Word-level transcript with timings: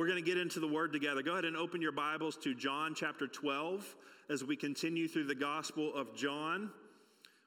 we're 0.00 0.06
going 0.06 0.16
to 0.16 0.26
get 0.26 0.38
into 0.38 0.60
the 0.60 0.66
word 0.66 0.94
together. 0.94 1.20
Go 1.20 1.32
ahead 1.32 1.44
and 1.44 1.54
open 1.54 1.82
your 1.82 1.92
Bibles 1.92 2.34
to 2.38 2.54
John 2.54 2.94
chapter 2.94 3.26
12 3.26 3.96
as 4.30 4.42
we 4.42 4.56
continue 4.56 5.06
through 5.06 5.26
the 5.26 5.34
Gospel 5.34 5.94
of 5.94 6.16
John. 6.16 6.70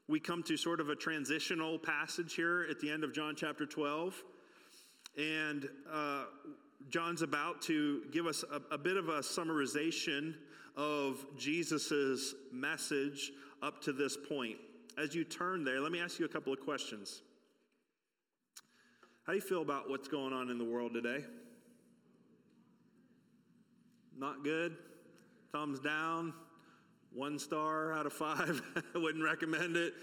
We 0.08 0.20
come 0.20 0.44
to 0.44 0.56
sort 0.56 0.80
of 0.80 0.90
a 0.90 0.96
transitional 0.96 1.80
passage 1.80 2.36
here 2.36 2.68
at 2.70 2.80
the 2.80 2.92
end 2.92 3.04
of 3.04 3.12
John 3.12 3.34
chapter 3.36 3.66
12. 3.66 4.24
And 5.18 5.68
uh, 5.92 6.26
John's 6.92 7.24
about 7.24 7.60
to 7.64 8.04
give 8.12 8.28
us 8.28 8.44
a, 8.44 8.62
a 8.72 8.78
bit 8.78 8.98
of 8.98 9.10
a 9.10 9.22
summarization 9.22 10.36
of 10.78 11.26
Jesus' 11.36 12.36
message 12.52 13.32
up 13.64 13.82
to 13.82 13.94
this 13.94 14.16
point. 14.16 14.58
As 14.96 15.16
you 15.16 15.24
turn 15.24 15.64
there, 15.64 15.82
let 15.82 15.92
me 15.92 16.00
ask 16.00 16.20
you 16.20 16.26
a 16.26 16.30
couple 16.30 16.54
of 16.54 16.60
questions. 16.60 17.24
How 19.26 19.34
do 19.34 19.40
you 19.40 19.44
feel 19.44 19.64
about 19.64 19.90
what's 19.90 20.08
going 20.08 20.34
on 20.34 20.52
in 20.52 20.60
the 20.60 20.66
world 20.66 20.94
today? 20.94 21.26
Not 24.18 24.44
good? 24.44 24.76
Thumbs 25.52 25.80
down? 25.80 26.34
One 27.14 27.38
star 27.38 27.94
out 27.94 28.06
of 28.06 28.14
five? 28.14 28.62
Wouldn't 28.96 29.24
recommend 29.24 29.78
it? 29.78 29.94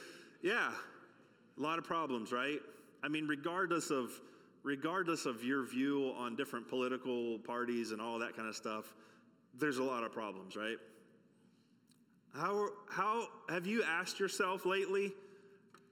Yeah, 0.42 0.70
a 1.58 1.60
lot 1.60 1.78
of 1.78 1.84
problems, 1.84 2.32
right? 2.32 2.60
I 3.02 3.08
mean, 3.08 3.26
regardless 3.26 3.90
of 3.90 4.12
regardless 4.62 5.26
of 5.26 5.42
your 5.42 5.64
view 5.64 6.12
on 6.18 6.36
different 6.36 6.68
political 6.68 7.38
parties 7.40 7.92
and 7.92 8.00
all 8.00 8.18
that 8.18 8.36
kind 8.36 8.48
of 8.48 8.54
stuff, 8.54 8.92
there's 9.58 9.78
a 9.78 9.82
lot 9.82 10.04
of 10.04 10.12
problems, 10.12 10.56
right? 10.56 10.76
How, 12.34 12.68
how 12.88 13.26
have 13.48 13.66
you 13.66 13.82
asked 13.82 14.20
yourself 14.20 14.66
lately? 14.66 15.12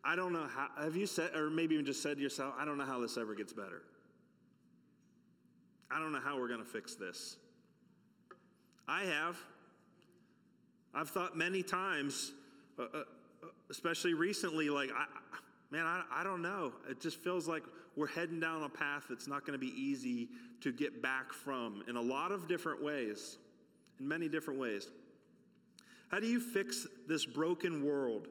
I 0.04 0.16
don't 0.16 0.32
know 0.32 0.46
how, 0.46 0.68
have 0.82 0.96
you 0.96 1.06
said, 1.06 1.34
or 1.34 1.50
maybe 1.50 1.74
even 1.74 1.86
just 1.86 2.02
said 2.02 2.16
to 2.16 2.22
yourself, 2.22 2.54
I 2.58 2.64
don't 2.64 2.78
know 2.78 2.84
how 2.84 3.00
this 3.00 3.16
ever 3.16 3.34
gets 3.34 3.52
better. 3.52 3.82
I 5.90 5.98
don't 5.98 6.12
know 6.12 6.20
how 6.20 6.38
we're 6.38 6.48
going 6.48 6.60
to 6.62 6.66
fix 6.66 6.94
this. 6.94 7.36
I 8.88 9.02
have. 9.02 9.36
I've 10.94 11.10
thought 11.10 11.36
many 11.36 11.62
times, 11.62 12.32
uh, 12.78 12.84
uh, 12.94 13.02
especially 13.70 14.14
recently, 14.14 14.70
like, 14.70 14.90
I, 14.96 15.04
man, 15.70 15.84
I, 15.84 16.02
I 16.10 16.24
don't 16.24 16.40
know. 16.40 16.72
It 16.88 17.00
just 17.00 17.22
feels 17.22 17.46
like 17.46 17.62
we're 17.96 18.06
heading 18.06 18.40
down 18.40 18.62
a 18.62 18.68
path 18.68 19.04
that's 19.08 19.28
not 19.28 19.44
going 19.44 19.52
to 19.52 19.64
be 19.64 19.72
easy 19.80 20.28
to 20.62 20.72
get 20.72 21.02
back 21.02 21.32
from 21.32 21.84
in 21.88 21.96
a 21.96 22.00
lot 22.00 22.32
of 22.32 22.48
different 22.48 22.82
ways, 22.82 23.36
in 24.00 24.08
many 24.08 24.28
different 24.28 24.58
ways. 24.58 24.88
How 26.08 26.18
do 26.18 26.26
you 26.26 26.40
fix 26.40 26.86
this 27.06 27.26
broken 27.26 27.84
world? 27.84 28.28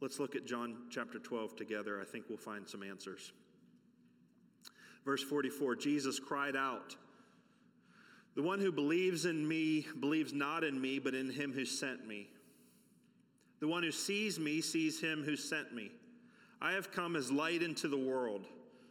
Let's 0.00 0.20
look 0.20 0.36
at 0.36 0.46
John 0.46 0.76
chapter 0.90 1.18
12 1.18 1.56
together. 1.56 2.00
I 2.00 2.04
think 2.04 2.26
we'll 2.28 2.38
find 2.38 2.66
some 2.68 2.82
answers. 2.82 3.32
Verse 5.04 5.22
44 5.22 5.76
Jesus 5.76 6.20
cried 6.20 6.56
out, 6.56 6.94
The 8.36 8.42
one 8.42 8.60
who 8.60 8.70
believes 8.70 9.24
in 9.24 9.46
me 9.46 9.86
believes 9.98 10.32
not 10.32 10.64
in 10.64 10.80
me, 10.80 10.98
but 10.98 11.14
in 11.14 11.30
him 11.30 11.52
who 11.52 11.64
sent 11.64 12.06
me. 12.06 12.28
The 13.60 13.68
one 13.68 13.82
who 13.82 13.90
sees 13.90 14.38
me 14.38 14.60
sees 14.60 15.00
him 15.00 15.22
who 15.22 15.36
sent 15.36 15.74
me. 15.74 15.90
I 16.62 16.72
have 16.72 16.92
come 16.92 17.16
as 17.16 17.32
light 17.32 17.62
into 17.62 17.88
the 17.88 17.98
world, 17.98 18.46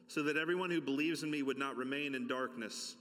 so 0.08 0.24
that 0.24 0.38
everyone 0.38 0.70
who 0.70 0.82
believes 0.82 1.24
in 1.24 1.32
me 1.32 1.42
would 1.42 1.58
not 1.58 1.78
remain 1.78 2.16
in 2.16 2.28
darkness. 2.28 2.96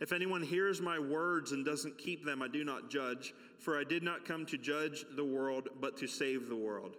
If 0.00 0.12
anyone 0.12 0.42
hears 0.42 0.80
my 0.80 0.98
words 0.98 1.52
and 1.52 1.64
doesn't 1.64 1.98
keep 1.98 2.24
them, 2.24 2.42
I 2.42 2.48
do 2.48 2.64
not 2.64 2.90
judge, 2.90 3.32
for 3.58 3.78
I 3.78 3.84
did 3.84 4.02
not 4.02 4.24
come 4.24 4.44
to 4.46 4.58
judge 4.58 5.04
the 5.16 5.24
world, 5.24 5.68
but 5.80 5.96
to 5.98 6.06
save 6.06 6.48
the 6.48 6.56
world. 6.56 6.96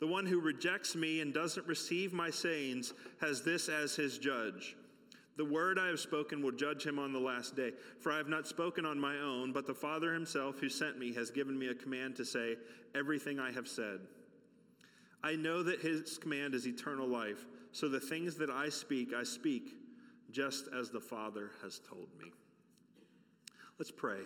The 0.00 0.06
one 0.06 0.26
who 0.26 0.40
rejects 0.40 0.94
me 0.94 1.20
and 1.20 1.32
doesn't 1.32 1.66
receive 1.66 2.12
my 2.12 2.30
sayings 2.30 2.92
has 3.20 3.42
this 3.42 3.68
as 3.68 3.96
his 3.96 4.18
judge. 4.18 4.76
The 5.36 5.44
word 5.44 5.78
I 5.78 5.88
have 5.88 5.98
spoken 5.98 6.42
will 6.42 6.52
judge 6.52 6.86
him 6.86 6.98
on 6.98 7.12
the 7.12 7.18
last 7.18 7.56
day. 7.56 7.72
For 7.98 8.12
I 8.12 8.18
have 8.18 8.28
not 8.28 8.46
spoken 8.46 8.86
on 8.86 8.98
my 8.98 9.18
own, 9.18 9.52
but 9.52 9.66
the 9.66 9.74
Father 9.74 10.12
himself 10.14 10.60
who 10.60 10.68
sent 10.68 10.98
me 10.98 11.12
has 11.14 11.30
given 11.30 11.58
me 11.58 11.68
a 11.68 11.74
command 11.74 12.14
to 12.16 12.24
say 12.24 12.56
everything 12.94 13.40
I 13.40 13.50
have 13.50 13.66
said. 13.66 14.00
I 15.24 15.34
know 15.34 15.62
that 15.62 15.80
his 15.80 16.18
command 16.18 16.54
is 16.54 16.68
eternal 16.68 17.08
life, 17.08 17.46
so 17.72 17.88
the 17.88 17.98
things 17.98 18.36
that 18.36 18.50
I 18.50 18.68
speak, 18.68 19.12
I 19.14 19.24
speak 19.24 19.74
just 20.30 20.68
as 20.78 20.90
the 20.90 21.00
Father 21.00 21.50
has 21.62 21.80
told 21.88 22.08
me. 22.20 22.30
Let's 23.78 23.90
pray 23.90 24.20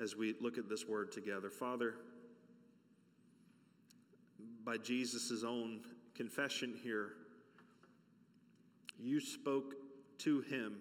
as 0.00 0.16
we 0.16 0.34
look 0.40 0.58
at 0.58 0.68
this 0.68 0.86
word 0.86 1.12
together. 1.12 1.48
Father, 1.48 1.94
by 4.64 4.76
Jesus' 4.76 5.44
own 5.44 5.80
confession 6.14 6.74
here, 6.82 7.12
you 8.98 9.20
spoke 9.20 9.74
to 10.18 10.40
him 10.42 10.76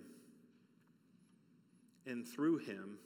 and 2.06 2.28
through 2.28 2.58
him 2.60 2.98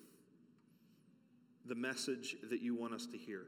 the 1.65 1.75
message 1.75 2.35
that 2.49 2.61
you 2.61 2.75
want 2.75 2.93
us 2.93 3.05
to 3.07 3.17
hear 3.17 3.45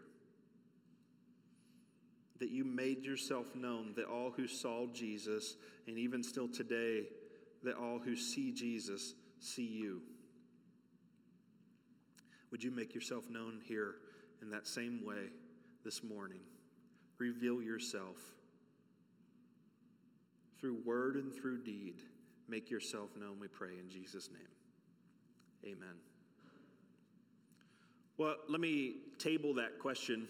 that 2.39 2.49
you 2.49 2.63
made 2.63 3.03
yourself 3.03 3.55
known, 3.55 3.93
that 3.95 4.05
all 4.05 4.31
who 4.31 4.47
saw 4.47 4.85
Jesus, 4.87 5.55
and 5.87 5.97
even 5.97 6.23
still 6.23 6.47
today, 6.47 7.05
that 7.63 7.75
all 7.75 7.99
who 7.99 8.15
see 8.15 8.51
Jesus 8.51 9.13
see 9.39 9.65
you. 9.65 10.01
Would 12.51 12.63
you 12.63 12.71
make 12.71 12.93
yourself 12.93 13.29
known 13.29 13.59
here 13.65 13.95
in 14.41 14.49
that 14.51 14.67
same 14.67 15.03
way 15.05 15.29
this 15.83 16.03
morning? 16.03 16.39
Reveal 17.17 17.61
yourself 17.61 18.17
through 20.59 20.77
word 20.85 21.15
and 21.15 21.33
through 21.33 21.63
deed. 21.63 22.01
Make 22.49 22.69
yourself 22.69 23.09
known, 23.17 23.39
we 23.39 23.47
pray 23.47 23.77
in 23.79 23.89
Jesus' 23.89 24.29
name. 24.31 25.73
Amen. 25.73 25.95
Well, 28.17 28.35
let 28.49 28.61
me 28.61 28.95
table 29.19 29.53
that 29.55 29.79
question 29.79 30.27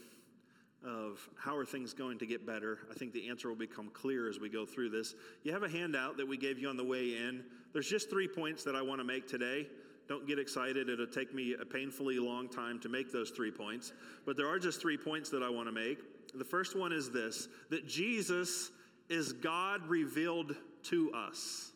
of 0.85 1.27
how 1.37 1.55
are 1.55 1.65
things 1.65 1.93
going 1.93 2.17
to 2.19 2.25
get 2.25 2.45
better. 2.45 2.79
I 2.91 2.93
think 2.93 3.13
the 3.13 3.29
answer 3.29 3.49
will 3.49 3.55
become 3.55 3.89
clear 3.89 4.29
as 4.29 4.39
we 4.39 4.49
go 4.49 4.65
through 4.65 4.89
this. 4.89 5.15
You 5.43 5.53
have 5.53 5.63
a 5.63 5.69
handout 5.69 6.17
that 6.17 6.27
we 6.27 6.37
gave 6.37 6.59
you 6.59 6.69
on 6.69 6.77
the 6.77 6.83
way 6.83 7.15
in. 7.15 7.43
There's 7.73 7.89
just 7.89 8.09
three 8.09 8.27
points 8.27 8.63
that 8.63 8.75
I 8.75 8.81
want 8.81 8.99
to 8.99 9.05
make 9.05 9.27
today. 9.27 9.67
Don't 10.07 10.27
get 10.27 10.39
excited. 10.39 10.89
It'll 10.89 11.07
take 11.07 11.33
me 11.33 11.55
a 11.59 11.65
painfully 11.65 12.19
long 12.19 12.47
time 12.47 12.79
to 12.79 12.89
make 12.89 13.11
those 13.11 13.29
three 13.29 13.51
points. 13.51 13.93
But 14.25 14.37
there 14.37 14.47
are 14.47 14.59
just 14.59 14.81
three 14.81 14.97
points 14.97 15.29
that 15.31 15.43
I 15.43 15.49
want 15.49 15.67
to 15.67 15.73
make. 15.73 15.99
The 16.33 16.45
first 16.45 16.77
one 16.77 16.91
is 16.91 17.09
this 17.09 17.47
that 17.69 17.87
Jesus 17.87 18.71
is 19.09 19.33
God 19.33 19.85
revealed 19.87 20.55
to 20.83 21.11
us. 21.13 21.71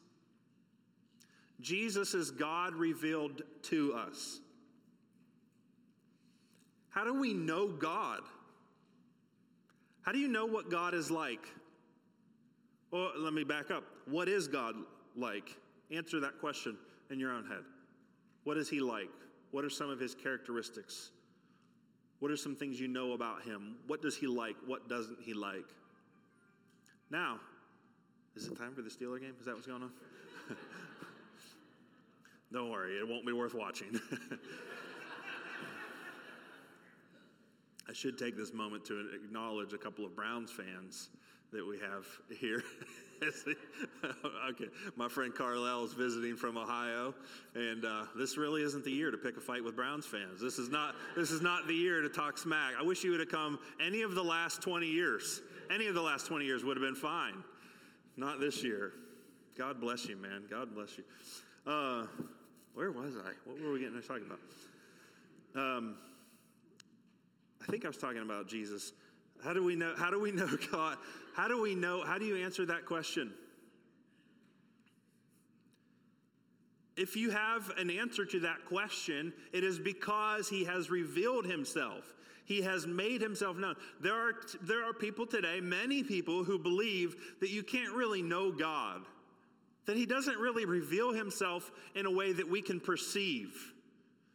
Jesus 1.61 2.13
is 2.13 2.31
God 2.31 2.73
revealed 2.73 3.43
to 3.63 3.93
us. 3.93 4.39
How 6.89 7.03
do 7.05 7.13
we 7.13 7.33
know 7.33 7.67
God? 7.67 8.21
How 10.01 10.11
do 10.11 10.17
you 10.17 10.27
know 10.27 10.45
what 10.45 10.69
God 10.69 10.93
is 10.93 11.09
like? 11.09 11.47
Well, 12.91 13.11
let 13.17 13.33
me 13.33 13.43
back 13.43 13.71
up. 13.71 13.83
What 14.05 14.27
is 14.27 14.47
God 14.47 14.75
like? 15.15 15.55
Answer 15.91 16.19
that 16.19 16.39
question 16.39 16.77
in 17.09 17.19
your 17.19 17.31
own 17.31 17.45
head. 17.45 17.63
What 18.43 18.57
is 18.57 18.69
He 18.69 18.79
like? 18.79 19.09
What 19.51 19.63
are 19.63 19.69
some 19.69 19.89
of 19.89 19.99
His 19.99 20.15
characteristics? 20.15 21.11
What 22.19 22.31
are 22.31 22.37
some 22.37 22.55
things 22.55 22.79
you 22.79 22.87
know 22.87 23.13
about 23.13 23.43
Him? 23.43 23.75
What 23.87 24.01
does 24.01 24.17
He 24.17 24.27
like? 24.27 24.55
What 24.65 24.89
doesn't 24.89 25.19
He 25.21 25.33
like? 25.33 25.67
Now, 27.09 27.39
is 28.35 28.47
it 28.47 28.57
time 28.57 28.73
for 28.73 28.81
the 28.81 28.89
Steeler 28.89 29.19
game? 29.19 29.33
Is 29.39 29.45
that 29.45 29.55
what's 29.55 29.67
going 29.67 29.83
on? 29.83 29.91
Don't 32.51 32.69
worry, 32.69 32.97
it 32.97 33.07
won't 33.07 33.25
be 33.25 33.33
worth 33.33 33.53
watching. 33.53 33.99
I 37.89 37.93
should 37.93 38.17
take 38.17 38.37
this 38.37 38.53
moment 38.53 38.85
to 38.85 39.09
acknowledge 39.13 39.73
a 39.73 39.77
couple 39.77 40.05
of 40.05 40.15
Browns 40.15 40.51
fans 40.51 41.09
that 41.51 41.65
we 41.65 41.77
have 41.79 42.05
here. 42.39 42.63
okay, 44.49 44.65
my 44.95 45.07
friend 45.07 45.33
Carlisle 45.33 45.83
is 45.85 45.93
visiting 45.93 46.35
from 46.35 46.57
Ohio, 46.57 47.13
and 47.53 47.85
uh, 47.85 48.05
this 48.15 48.35
really 48.35 48.63
isn't 48.63 48.83
the 48.83 48.91
year 48.91 49.11
to 49.11 49.17
pick 49.17 49.37
a 49.37 49.39
fight 49.39 49.63
with 49.63 49.75
Browns 49.75 50.07
fans. 50.07 50.41
This 50.41 50.57
is 50.57 50.69
not 50.69 50.95
this 51.15 51.29
is 51.29 51.41
not 51.41 51.67
the 51.67 51.73
year 51.73 52.01
to 52.01 52.09
talk 52.09 52.37
smack. 52.37 52.73
I 52.79 52.83
wish 52.83 53.03
you 53.03 53.11
would 53.11 53.19
have 53.19 53.29
come 53.29 53.59
any 53.79 54.01
of 54.01 54.15
the 54.15 54.23
last 54.23 54.63
20 54.63 54.87
years. 54.87 55.41
Any 55.69 55.85
of 55.85 55.93
the 55.93 56.01
last 56.01 56.25
20 56.25 56.45
years 56.45 56.63
would 56.63 56.77
have 56.77 56.83
been 56.83 56.95
fine. 56.95 57.43
Not 58.17 58.39
this 58.39 58.63
year. 58.63 58.93
God 59.55 59.79
bless 59.79 60.07
you, 60.07 60.17
man. 60.17 60.43
God 60.49 60.73
bless 60.73 60.97
you. 60.97 61.03
Uh, 61.67 62.07
where 62.73 62.91
was 62.91 63.15
I? 63.15 63.31
What 63.45 63.61
were 63.61 63.73
we 63.73 63.79
getting 63.79 64.01
talking 64.01 64.25
about? 64.25 64.39
Um, 65.55 65.95
I 67.61 67.71
think 67.71 67.85
I 67.85 67.87
was 67.87 67.97
talking 67.97 68.21
about 68.21 68.47
Jesus. 68.47 68.93
How 69.43 69.53
do 69.53 69.63
we 69.63 69.75
know? 69.75 69.93
How 69.97 70.09
do 70.09 70.19
we 70.19 70.31
know 70.31 70.47
God? 70.71 70.97
How 71.35 71.47
do 71.47 71.61
we 71.61 71.75
know? 71.75 72.03
How 72.03 72.17
do 72.17 72.25
you 72.25 72.37
answer 72.37 72.65
that 72.65 72.85
question? 72.85 73.33
If 76.97 77.15
you 77.15 77.31
have 77.31 77.71
an 77.77 77.89
answer 77.89 78.25
to 78.25 78.39
that 78.41 78.65
question, 78.65 79.33
it 79.53 79.63
is 79.63 79.79
because 79.79 80.49
he 80.49 80.65
has 80.65 80.89
revealed 80.89 81.45
himself. 81.45 82.13
He 82.45 82.61
has 82.61 82.85
made 82.85 83.21
himself 83.21 83.57
known. 83.57 83.75
There 84.01 84.13
are, 84.13 84.33
there 84.61 84.83
are 84.83 84.93
people 84.93 85.25
today, 85.25 85.61
many 85.61 86.03
people, 86.03 86.43
who 86.43 86.59
believe 86.59 87.15
that 87.39 87.49
you 87.49 87.63
can't 87.63 87.93
really 87.93 88.21
know 88.21 88.51
God 88.51 89.03
that 89.85 89.97
he 89.97 90.05
doesn't 90.05 90.37
really 90.37 90.65
reveal 90.65 91.11
himself 91.11 91.71
in 91.95 92.05
a 92.05 92.11
way 92.11 92.33
that 92.33 92.49
we 92.49 92.61
can 92.61 92.79
perceive. 92.79 93.73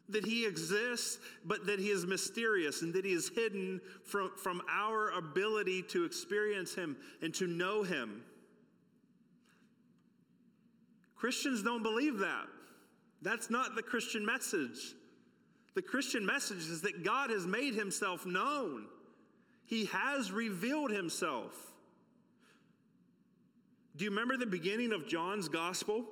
That 0.09 0.25
he 0.25 0.47
exists, 0.47 1.19
but 1.45 1.67
that 1.67 1.79
he 1.79 1.91
is 1.91 2.07
mysterious 2.07 2.83
and 2.83 2.95
that 2.95 3.05
he 3.05 3.13
is 3.13 3.29
hidden 3.29 3.81
from, 4.05 4.33
from 4.37 4.63
our 4.71 5.11
ability 5.11 5.83
to 5.91 6.05
experience 6.05 6.75
him 6.75 6.97
and 7.23 7.35
to 7.35 7.47
know 7.47 7.83
him. 7.83 8.23
Christians 11.17 11.63
don't 11.63 11.83
believe 11.83 12.19
that. 12.19 12.47
That's 13.23 13.51
not 13.51 13.75
the 13.75 13.83
Christian 13.83 14.25
message. 14.25 14.95
The 15.75 15.83
Christian 15.83 16.25
message 16.25 16.69
is 16.69 16.83
that 16.83 17.05
God 17.05 17.31
has 17.31 17.47
made 17.47 17.75
himself 17.75 18.27
known, 18.27 18.87
he 19.65 19.87
has 19.87 20.31
revealed 20.31 20.91
himself. 20.91 21.55
Do 23.97 24.05
you 24.05 24.11
remember 24.11 24.37
the 24.37 24.47
beginning 24.47 24.93
of 24.93 25.09
John's 25.09 25.49
gospel? 25.49 26.05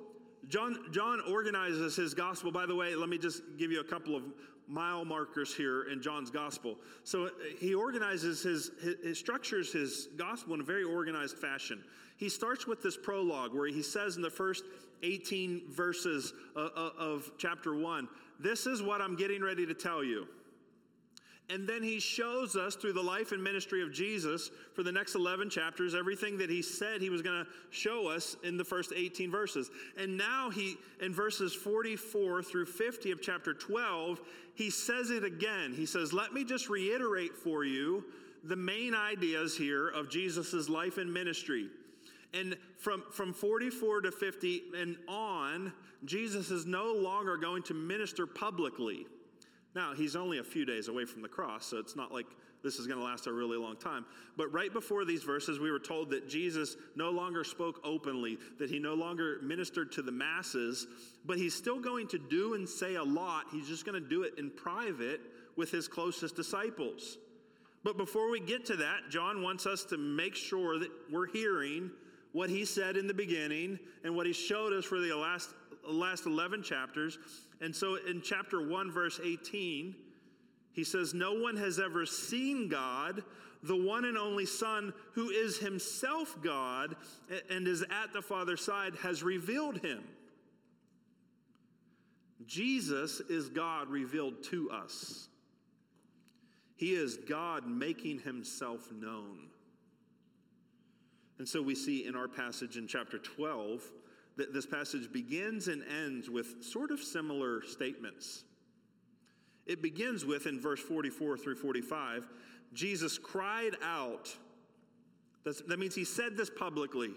John, 0.47 0.85
John 0.91 1.21
organizes 1.29 1.95
his 1.95 2.13
gospel. 2.13 2.51
By 2.51 2.65
the 2.65 2.75
way, 2.75 2.95
let 2.95 3.09
me 3.09 3.17
just 3.17 3.43
give 3.57 3.71
you 3.71 3.79
a 3.79 3.83
couple 3.83 4.15
of 4.15 4.23
mile 4.67 5.05
markers 5.05 5.53
here 5.53 5.83
in 5.83 6.01
John's 6.01 6.31
gospel. 6.31 6.77
So 7.03 7.29
he 7.59 7.75
organizes 7.75 8.41
his, 8.41 8.71
his, 9.03 9.19
structures 9.19 9.71
his 9.71 10.09
gospel 10.17 10.55
in 10.55 10.61
a 10.61 10.63
very 10.63 10.83
organized 10.83 11.37
fashion. 11.37 11.83
He 12.17 12.29
starts 12.29 12.65
with 12.65 12.81
this 12.81 12.97
prologue 12.97 13.53
where 13.53 13.67
he 13.67 13.83
says 13.83 14.15
in 14.15 14.23
the 14.23 14.29
first 14.29 14.63
18 15.03 15.69
verses 15.69 16.33
of, 16.55 16.71
uh, 16.75 16.79
uh, 16.79 16.91
of 16.97 17.31
chapter 17.37 17.75
1, 17.75 18.07
This 18.39 18.65
is 18.65 18.81
what 18.81 19.01
I'm 19.01 19.15
getting 19.15 19.43
ready 19.43 19.65
to 19.65 19.75
tell 19.75 20.03
you. 20.03 20.27
And 21.49 21.67
then 21.69 21.83
he 21.83 21.99
shows 21.99 22.55
us 22.55 22.75
through 22.75 22.93
the 22.93 23.03
life 23.03 23.31
and 23.31 23.43
ministry 23.43 23.83
of 23.83 23.93
Jesus 23.93 24.49
for 24.73 24.81
the 24.81 24.91
next 24.91 25.13
11 25.13 25.49
chapters 25.51 25.93
everything 25.93 26.39
that 26.39 26.49
he 26.49 26.63
said 26.63 27.01
he 27.01 27.11
was 27.11 27.21
going 27.21 27.45
to 27.45 27.51
show 27.69 28.07
us 28.07 28.35
in 28.43 28.57
the 28.57 28.63
first 28.63 28.91
18 28.95 29.29
verses. 29.29 29.69
And 29.95 30.17
now 30.17 30.49
he, 30.49 30.77
in 31.01 31.13
verses 31.13 31.53
44 31.53 32.41
through 32.41 32.65
50 32.65 33.11
of 33.11 33.21
chapter 33.21 33.53
12, 33.53 34.21
he 34.55 34.71
says 34.71 35.11
it 35.11 35.23
again. 35.23 35.73
He 35.75 35.85
says, 35.85 36.13
Let 36.13 36.33
me 36.33 36.43
just 36.43 36.67
reiterate 36.67 37.35
for 37.35 37.63
you 37.63 38.05
the 38.43 38.55
main 38.55 38.95
ideas 38.95 39.55
here 39.55 39.89
of 39.89 40.09
Jesus' 40.09 40.67
life 40.67 40.97
and 40.97 41.13
ministry. 41.13 41.69
And 42.33 42.57
from, 42.77 43.03
from 43.11 43.33
44 43.33 44.01
to 44.01 44.11
50 44.11 44.63
and 44.75 44.97
on, 45.07 45.71
Jesus 46.05 46.49
is 46.49 46.65
no 46.65 46.91
longer 46.93 47.37
going 47.37 47.63
to 47.63 47.73
minister 47.73 48.25
publicly. 48.25 49.05
Now, 49.75 49.93
he's 49.93 50.15
only 50.15 50.39
a 50.39 50.43
few 50.43 50.65
days 50.65 50.87
away 50.87 51.03
from 51.03 51.21
the 51.21 51.27
cross, 51.27 51.65
so 51.65 51.77
it's 51.77 51.97
not 51.97 52.13
like 52.13 52.25
this 52.63 52.79
is 52.79 52.87
going 52.87 52.97
to 52.97 53.05
last 53.05 53.27
a 53.27 53.33
really 53.33 53.57
long 53.57 53.75
time. 53.75 54.05
But 54.37 54.51
right 54.51 54.71
before 54.73 55.05
these 55.05 55.21
verses, 55.21 55.59
we 55.59 55.69
were 55.69 55.79
told 55.79 56.09
that 56.11 56.27
Jesus 56.29 56.77
no 56.95 57.11
longer 57.11 57.43
spoke 57.43 57.81
openly, 57.83 58.39
that 58.57 58.69
he 58.69 58.79
no 58.79 58.93
longer 58.95 59.37
ministered 59.43 59.91
to 59.91 60.01
the 60.01 60.11
masses, 60.11 60.87
but 61.25 61.37
he's 61.37 61.53
still 61.53 61.79
going 61.79 62.07
to 62.07 62.17
do 62.17 62.55
and 62.55 62.67
say 62.67 62.95
a 62.95 63.03
lot. 63.03 63.45
He's 63.51 63.67
just 63.67 63.85
going 63.85 64.01
to 64.01 64.09
do 64.09 64.23
it 64.23 64.39
in 64.39 64.49
private 64.49 65.21
with 65.57 65.71
his 65.71 65.87
closest 65.87 66.35
disciples. 66.35 67.17
But 67.83 67.97
before 67.97 68.31
we 68.31 68.39
get 68.39 68.65
to 68.67 68.77
that, 68.77 69.09
John 69.11 69.43
wants 69.43 69.67
us 69.67 69.83
to 69.85 69.97
make 69.97 70.35
sure 70.35 70.79
that 70.79 70.89
we're 71.11 71.27
hearing 71.27 71.91
what 72.31 72.49
he 72.49 72.65
said 72.65 72.97
in 72.97 73.07
the 73.07 73.13
beginning 73.13 73.77
and 74.03 74.15
what 74.15 74.25
he 74.25 74.33
showed 74.33 74.73
us 74.73 74.85
for 74.85 74.99
the 74.99 75.15
last, 75.15 75.51
last 75.87 76.25
11 76.25 76.63
chapters. 76.63 77.19
And 77.61 77.75
so 77.75 77.95
in 77.95 78.21
chapter 78.21 78.67
1, 78.67 78.91
verse 78.91 79.19
18, 79.23 79.95
he 80.73 80.83
says, 80.83 81.13
No 81.13 81.33
one 81.33 81.55
has 81.57 81.79
ever 81.79 82.05
seen 82.05 82.67
God, 82.67 83.23
the 83.63 83.75
one 83.75 84.05
and 84.05 84.17
only 84.17 84.45
Son, 84.45 84.93
who 85.13 85.29
is 85.29 85.57
himself 85.57 86.35
God 86.41 86.95
and 87.49 87.67
is 87.67 87.81
at 87.83 88.13
the 88.13 88.21
Father's 88.21 88.63
side, 88.63 88.93
has 89.01 89.23
revealed 89.23 89.77
him. 89.79 90.03
Jesus 92.45 93.21
is 93.21 93.49
God 93.49 93.89
revealed 93.89 94.43
to 94.45 94.69
us. 94.69 95.29
He 96.75 96.93
is 96.93 97.15
God 97.15 97.65
making 97.67 98.19
himself 98.19 98.91
known. 98.91 99.47
And 101.39 101.47
so 101.47 101.61
we 101.61 101.75
see 101.75 102.05
in 102.05 102.15
our 102.15 102.27
passage 102.27 102.77
in 102.77 102.87
chapter 102.87 103.17
12 103.17 103.81
this 104.37 104.65
passage 104.65 105.11
begins 105.11 105.67
and 105.67 105.83
ends 105.83 106.29
with 106.29 106.63
sort 106.63 106.91
of 106.91 106.99
similar 106.99 107.61
statements. 107.63 108.43
It 109.65 109.81
begins 109.81 110.25
with, 110.25 110.45
in 110.45 110.59
verse 110.59 110.79
44 110.79 111.37
through 111.37 111.55
45, 111.55 112.27
Jesus 112.73 113.17
cried 113.17 113.75
out. 113.83 114.35
That's, 115.43 115.61
that 115.61 115.79
means 115.79 115.95
he 115.95 116.05
said 116.05 116.37
this 116.37 116.49
publicly. 116.49 117.11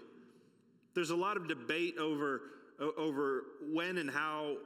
There's 0.95 1.09
a 1.11 1.15
lot 1.15 1.37
of 1.37 1.47
debate 1.47 1.97
over, 1.97 2.41
over 2.97 3.43
when 3.71 3.97
and 3.97 4.09
how 4.09 4.57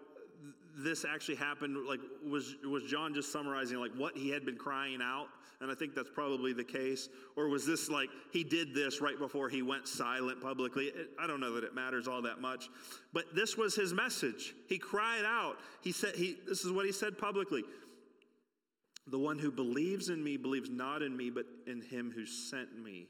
this 0.77 1.05
actually 1.05 1.35
happened. 1.35 1.77
Like, 1.87 1.99
was, 2.27 2.55
was 2.65 2.83
John 2.83 3.13
just 3.13 3.31
summarizing 3.31 3.77
like 3.79 3.93
what 3.95 4.17
he 4.17 4.29
had 4.29 4.45
been 4.45 4.57
crying 4.57 4.99
out? 5.01 5.27
And 5.61 5.71
I 5.71 5.75
think 5.75 5.95
that's 5.95 6.09
probably 6.09 6.51
the 6.51 6.63
case. 6.63 7.09
Or 7.37 7.47
was 7.47 7.65
this 7.65 7.89
like 7.89 8.09
he 8.31 8.43
did 8.43 8.73
this 8.73 8.99
right 8.99 9.17
before 9.17 9.49
he 9.49 9.61
went 9.61 9.87
silent 9.87 10.41
publicly? 10.41 10.85
It, 10.85 11.11
I 11.19 11.27
don't 11.27 11.39
know 11.39 11.53
that 11.53 11.63
it 11.63 11.73
matters 11.73 12.07
all 12.07 12.21
that 12.23 12.41
much. 12.41 12.69
But 13.13 13.33
this 13.33 13.55
was 13.55 13.75
his 13.75 13.93
message. 13.93 14.55
He 14.67 14.77
cried 14.77 15.23
out. 15.25 15.57
He 15.81 15.91
said, 15.91 16.15
he, 16.15 16.37
This 16.47 16.65
is 16.65 16.71
what 16.71 16.85
he 16.85 16.91
said 16.91 17.17
publicly. 17.17 17.63
The 19.07 19.19
one 19.19 19.37
who 19.37 19.51
believes 19.51 20.09
in 20.09 20.23
me 20.23 20.37
believes 20.37 20.69
not 20.69 21.01
in 21.01 21.15
me, 21.15 21.29
but 21.29 21.45
in 21.67 21.81
him 21.81 22.11
who 22.13 22.25
sent 22.25 22.81
me. 22.81 23.07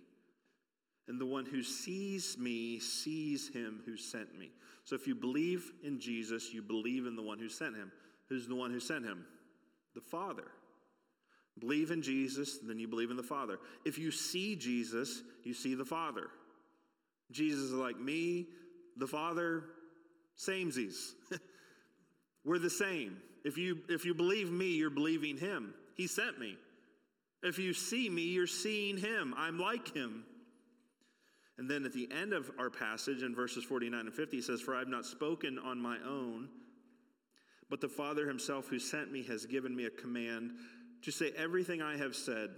And 1.07 1.19
the 1.19 1.25
one 1.25 1.45
who 1.45 1.63
sees 1.63 2.38
me 2.38 2.80
sees 2.80 3.50
him 3.50 3.81
who 3.85 3.97
sent 3.97 4.38
me. 4.38 4.51
So 4.85 4.95
if 4.95 5.07
you 5.07 5.15
believe 5.15 5.71
in 5.83 6.00
Jesus, 6.00 6.53
you 6.53 6.62
believe 6.62 7.06
in 7.06 7.15
the 7.15 7.21
one 7.21 7.39
who 7.39 7.50
sent 7.50 7.75
him. 7.75 7.91
Who's 8.30 8.47
the 8.47 8.56
one 8.56 8.71
who 8.71 8.80
sent 8.80 9.06
him? 9.06 9.25
The 9.95 10.01
Father. 10.01 10.45
Believe 11.59 11.91
in 11.91 12.01
Jesus, 12.01 12.57
then 12.59 12.80
you 12.80 12.88
believe 12.88 13.12
in 13.12 13.18
the 13.18 13.24
Father. 13.24 13.59
If 13.85 13.97
you 13.97 14.12
see 14.12 14.56
Jesus, 14.56 15.21
you 15.44 15.53
see 15.53 15.75
the 15.75 15.85
Father. 15.85 16.30
Jesus 17.31 17.62
is 17.62 17.74
like 17.74 18.00
me, 18.00 18.47
the 18.97 19.07
Father, 19.07 19.65
samesies. 20.38 21.12
We're 22.45 22.59
the 22.59 22.69
same. 22.69 23.18
If 23.45 23.57
you, 23.57 23.80
if 23.88 24.06
you 24.06 24.13
believe 24.13 24.51
me, 24.51 24.68
you're 24.68 24.89
believing 24.89 25.38
him. 25.38 25.74
He 25.95 26.07
sent 26.07 26.39
me. 26.39 26.57
If 27.44 27.59
you 27.59 27.74
see 27.74 28.09
me, 28.09 28.24
you're 28.24 28.47
seeing 28.47 28.97
him. 28.97 29.33
I'm 29.38 29.59
like 29.59 29.94
him. 29.94 30.24
And 31.58 31.70
then 31.70 31.86
at 31.86 31.94
the 31.94 32.10
end 32.12 32.34
of 32.34 32.50
our 32.58 32.70
passage 32.70 33.22
in 33.22 33.36
verses 33.36 33.64
49 33.64 34.00
and 34.00 34.14
50, 34.14 34.38
he 34.38 34.42
says, 34.42 34.62
For 34.62 34.76
I 34.76 34.80
have 34.80 34.88
not 34.88 35.06
spoken 35.06 35.60
on 35.60 35.80
my 35.80 35.98
own, 36.06 36.50
but 37.70 37.80
the 37.80 37.90
Father 37.90 38.28
himself 38.28 38.68
who 38.68 38.80
sent 38.80 39.12
me 39.12 39.24
has 39.24 39.45
given 39.45 39.76
me 39.76 39.86
a 39.86 39.90
command 39.90 40.52
to 41.04 41.12
say 41.12 41.31
everything 41.38 41.81
I 41.81 41.98
have 41.98 42.16
said. 42.16 42.50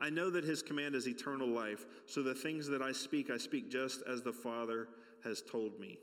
I 0.00 0.10
know 0.10 0.28
that 0.30 0.44
his 0.44 0.62
command 0.62 0.94
is 0.94 1.08
eternal 1.08 1.48
life, 1.48 1.86
so 2.06 2.22
the 2.22 2.34
things 2.34 2.66
that 2.68 2.82
I 2.82 2.92
speak, 2.92 3.30
I 3.30 3.38
speak 3.38 3.70
just 3.70 4.02
as 4.10 4.22
the 4.22 4.32
Father 4.32 4.88
has 5.24 5.42
told 5.42 5.78
me. 5.80 5.98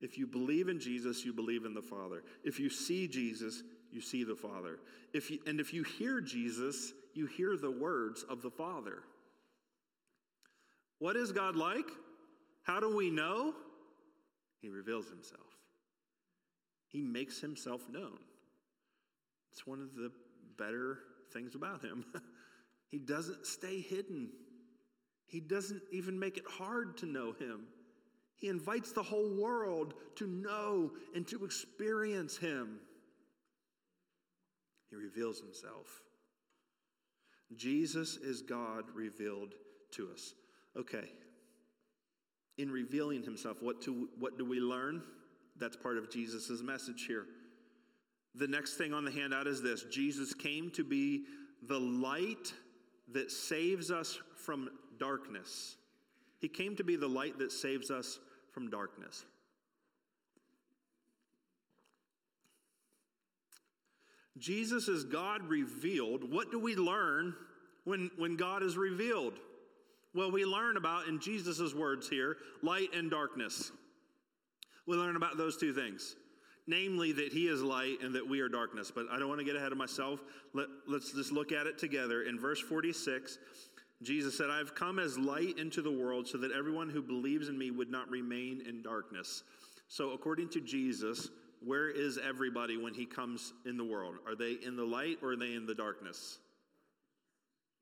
If 0.00 0.16
you 0.16 0.26
believe 0.26 0.68
in 0.68 0.80
Jesus, 0.80 1.24
you 1.24 1.32
believe 1.32 1.64
in 1.64 1.74
the 1.74 1.82
Father. 1.82 2.22
If 2.44 2.60
you 2.60 2.70
see 2.70 3.08
Jesus, 3.08 3.62
you 3.90 4.00
see 4.00 4.24
the 4.24 4.36
Father. 4.36 4.78
If 5.12 5.30
you, 5.30 5.38
and 5.46 5.60
if 5.60 5.74
you 5.74 5.82
hear 5.82 6.20
Jesus, 6.20 6.92
you 7.14 7.26
hear 7.26 7.56
the 7.56 7.70
words 7.70 8.24
of 8.28 8.42
the 8.42 8.50
Father. 8.50 9.02
What 11.00 11.16
is 11.16 11.32
God 11.32 11.56
like? 11.56 11.90
How 12.62 12.78
do 12.78 12.94
we 12.94 13.10
know? 13.10 13.54
He 14.60 14.68
reveals 14.68 15.08
himself, 15.08 15.40
he 16.86 17.00
makes 17.00 17.40
himself 17.40 17.88
known. 17.90 18.18
It's 19.50 19.66
one 19.66 19.80
of 19.80 19.96
the 19.96 20.12
better 20.56 20.98
things 21.32 21.56
about 21.56 21.82
him. 21.82 22.04
he 22.90 22.98
doesn't 22.98 23.46
stay 23.46 23.80
hidden, 23.80 24.30
he 25.26 25.40
doesn't 25.40 25.82
even 25.90 26.18
make 26.18 26.36
it 26.36 26.44
hard 26.46 26.96
to 26.98 27.06
know 27.06 27.32
him. 27.32 27.66
He 28.36 28.48
invites 28.48 28.92
the 28.92 29.02
whole 29.02 29.34
world 29.34 29.92
to 30.16 30.26
know 30.26 30.92
and 31.14 31.26
to 31.28 31.44
experience 31.44 32.38
him. 32.38 32.78
He 34.88 34.96
reveals 34.96 35.40
himself. 35.40 36.02
Jesus 37.54 38.16
is 38.16 38.40
God 38.40 38.84
revealed 38.94 39.52
to 39.92 40.08
us. 40.10 40.32
Okay. 40.78 41.10
In 42.58 42.70
revealing 42.70 43.22
himself, 43.22 43.58
what, 43.60 43.80
to, 43.82 44.08
what 44.18 44.38
do 44.38 44.44
we 44.44 44.60
learn? 44.60 45.02
That's 45.58 45.76
part 45.76 45.98
of 45.98 46.10
Jesus' 46.10 46.62
message 46.62 47.06
here. 47.06 47.26
The 48.34 48.46
next 48.46 48.76
thing 48.76 48.94
on 48.94 49.04
the 49.04 49.10
handout 49.10 49.46
is 49.46 49.60
this 49.60 49.84
Jesus 49.84 50.34
came 50.34 50.70
to 50.72 50.84
be 50.84 51.24
the 51.66 51.80
light 51.80 52.52
that 53.12 53.30
saves 53.30 53.90
us 53.90 54.18
from 54.36 54.70
darkness. 54.98 55.76
He 56.38 56.48
came 56.48 56.76
to 56.76 56.84
be 56.84 56.96
the 56.96 57.08
light 57.08 57.38
that 57.38 57.52
saves 57.52 57.90
us 57.90 58.18
from 58.52 58.70
darkness. 58.70 59.24
Jesus 64.38 64.88
is 64.88 65.04
God 65.04 65.42
revealed. 65.42 66.32
What 66.32 66.50
do 66.50 66.58
we 66.58 66.74
learn 66.74 67.34
when, 67.84 68.10
when 68.16 68.36
God 68.36 68.62
is 68.62 68.76
revealed? 68.76 69.34
Well, 70.14 70.30
we 70.30 70.44
learn 70.44 70.76
about, 70.76 71.06
in 71.06 71.20
Jesus' 71.20 71.74
words 71.74 72.08
here, 72.08 72.36
light 72.62 72.94
and 72.94 73.10
darkness. 73.10 73.70
We 74.86 74.96
learn 74.96 75.16
about 75.16 75.36
those 75.36 75.56
two 75.56 75.72
things 75.72 76.16
namely 76.70 77.10
that 77.10 77.32
he 77.32 77.48
is 77.48 77.62
light 77.62 77.98
and 78.02 78.14
that 78.14 78.26
we 78.26 78.40
are 78.40 78.48
darkness. 78.48 78.92
But 78.94 79.06
I 79.10 79.18
don't 79.18 79.28
want 79.28 79.40
to 79.40 79.44
get 79.44 79.56
ahead 79.56 79.72
of 79.72 79.78
myself. 79.78 80.20
Let, 80.54 80.68
us 80.94 81.12
just 81.12 81.32
look 81.32 81.52
at 81.52 81.66
it 81.66 81.76
together. 81.78 82.22
In 82.22 82.38
verse 82.38 82.60
46, 82.60 83.38
Jesus 84.02 84.38
said, 84.38 84.50
I've 84.50 84.74
come 84.74 84.98
as 84.98 85.18
light 85.18 85.58
into 85.58 85.82
the 85.82 85.90
world 85.90 86.28
so 86.28 86.38
that 86.38 86.52
everyone 86.52 86.88
who 86.88 87.02
believes 87.02 87.48
in 87.48 87.58
me 87.58 87.70
would 87.70 87.90
not 87.90 88.08
remain 88.08 88.62
in 88.66 88.82
darkness. 88.82 89.42
So, 89.88 90.12
according 90.12 90.50
to 90.50 90.60
Jesus, 90.60 91.28
where 91.62 91.90
is 91.90 92.18
everybody 92.18 92.76
when 92.76 92.94
he 92.94 93.04
comes 93.04 93.52
in 93.66 93.76
the 93.76 93.84
world? 93.84 94.14
Are 94.26 94.36
they 94.36 94.52
in 94.64 94.76
the 94.76 94.84
light 94.84 95.18
or 95.22 95.32
are 95.32 95.36
they 95.36 95.54
in 95.54 95.66
the 95.66 95.74
darkness? 95.74 96.38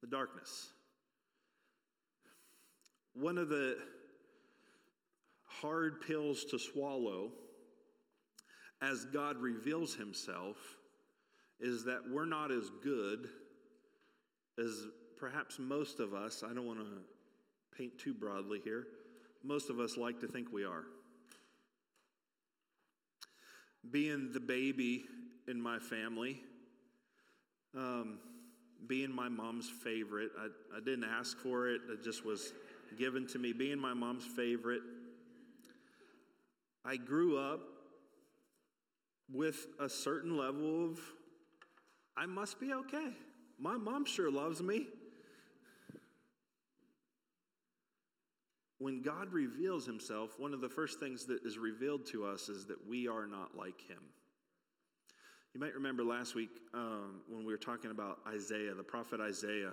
The 0.00 0.08
darkness. 0.08 0.70
One 3.20 3.36
of 3.36 3.48
the 3.48 3.76
hard 5.44 6.02
pills 6.02 6.44
to 6.46 6.58
swallow 6.58 7.32
as 8.80 9.06
God 9.06 9.38
reveals 9.38 9.96
himself 9.96 10.56
is 11.58 11.84
that 11.84 11.98
we're 12.08 12.26
not 12.26 12.52
as 12.52 12.70
good 12.80 13.28
as 14.56 14.86
perhaps 15.18 15.58
most 15.58 15.98
of 15.98 16.14
us, 16.14 16.44
I 16.48 16.54
don't 16.54 16.66
want 16.66 16.78
to 16.78 17.76
paint 17.76 17.98
too 17.98 18.14
broadly 18.14 18.60
here, 18.62 18.86
most 19.42 19.68
of 19.68 19.80
us 19.80 19.96
like 19.96 20.20
to 20.20 20.28
think 20.28 20.52
we 20.52 20.64
are. 20.64 20.84
Being 23.90 24.30
the 24.32 24.40
baby 24.40 25.06
in 25.48 25.60
my 25.60 25.80
family, 25.80 26.40
um, 27.76 28.20
being 28.86 29.12
my 29.12 29.28
mom's 29.28 29.68
favorite, 29.68 30.30
I, 30.38 30.76
I 30.76 30.78
didn't 30.78 31.04
ask 31.04 31.36
for 31.36 31.68
it, 31.68 31.80
it 31.90 32.04
just 32.04 32.24
was 32.24 32.52
given 32.96 33.26
to 33.28 33.38
me. 33.38 33.52
Being 33.52 33.78
my 33.78 33.94
mom's 33.94 34.24
favorite, 34.24 34.82
I 36.84 36.96
grew 36.96 37.36
up 37.38 37.60
with 39.32 39.66
a 39.78 39.88
certain 39.88 40.36
level 40.36 40.84
of, 40.84 41.00
I 42.16 42.26
must 42.26 42.60
be 42.60 42.72
okay. 42.72 43.12
My 43.58 43.76
mom 43.76 44.04
sure 44.04 44.30
loves 44.30 44.62
me. 44.62 44.86
When 48.78 49.02
God 49.02 49.32
reveals 49.32 49.84
himself, 49.84 50.38
one 50.38 50.54
of 50.54 50.60
the 50.60 50.68
first 50.68 51.00
things 51.00 51.26
that 51.26 51.44
is 51.44 51.58
revealed 51.58 52.06
to 52.06 52.24
us 52.24 52.48
is 52.48 52.64
that 52.66 52.88
we 52.88 53.08
are 53.08 53.26
not 53.26 53.56
like 53.56 53.80
him. 53.80 53.98
You 55.52 55.60
might 55.60 55.74
remember 55.74 56.04
last 56.04 56.36
week 56.36 56.50
um, 56.72 57.22
when 57.28 57.44
we 57.44 57.52
were 57.52 57.58
talking 57.58 57.90
about 57.90 58.18
Isaiah, 58.28 58.74
the 58.74 58.84
prophet 58.84 59.20
Isaiah. 59.20 59.72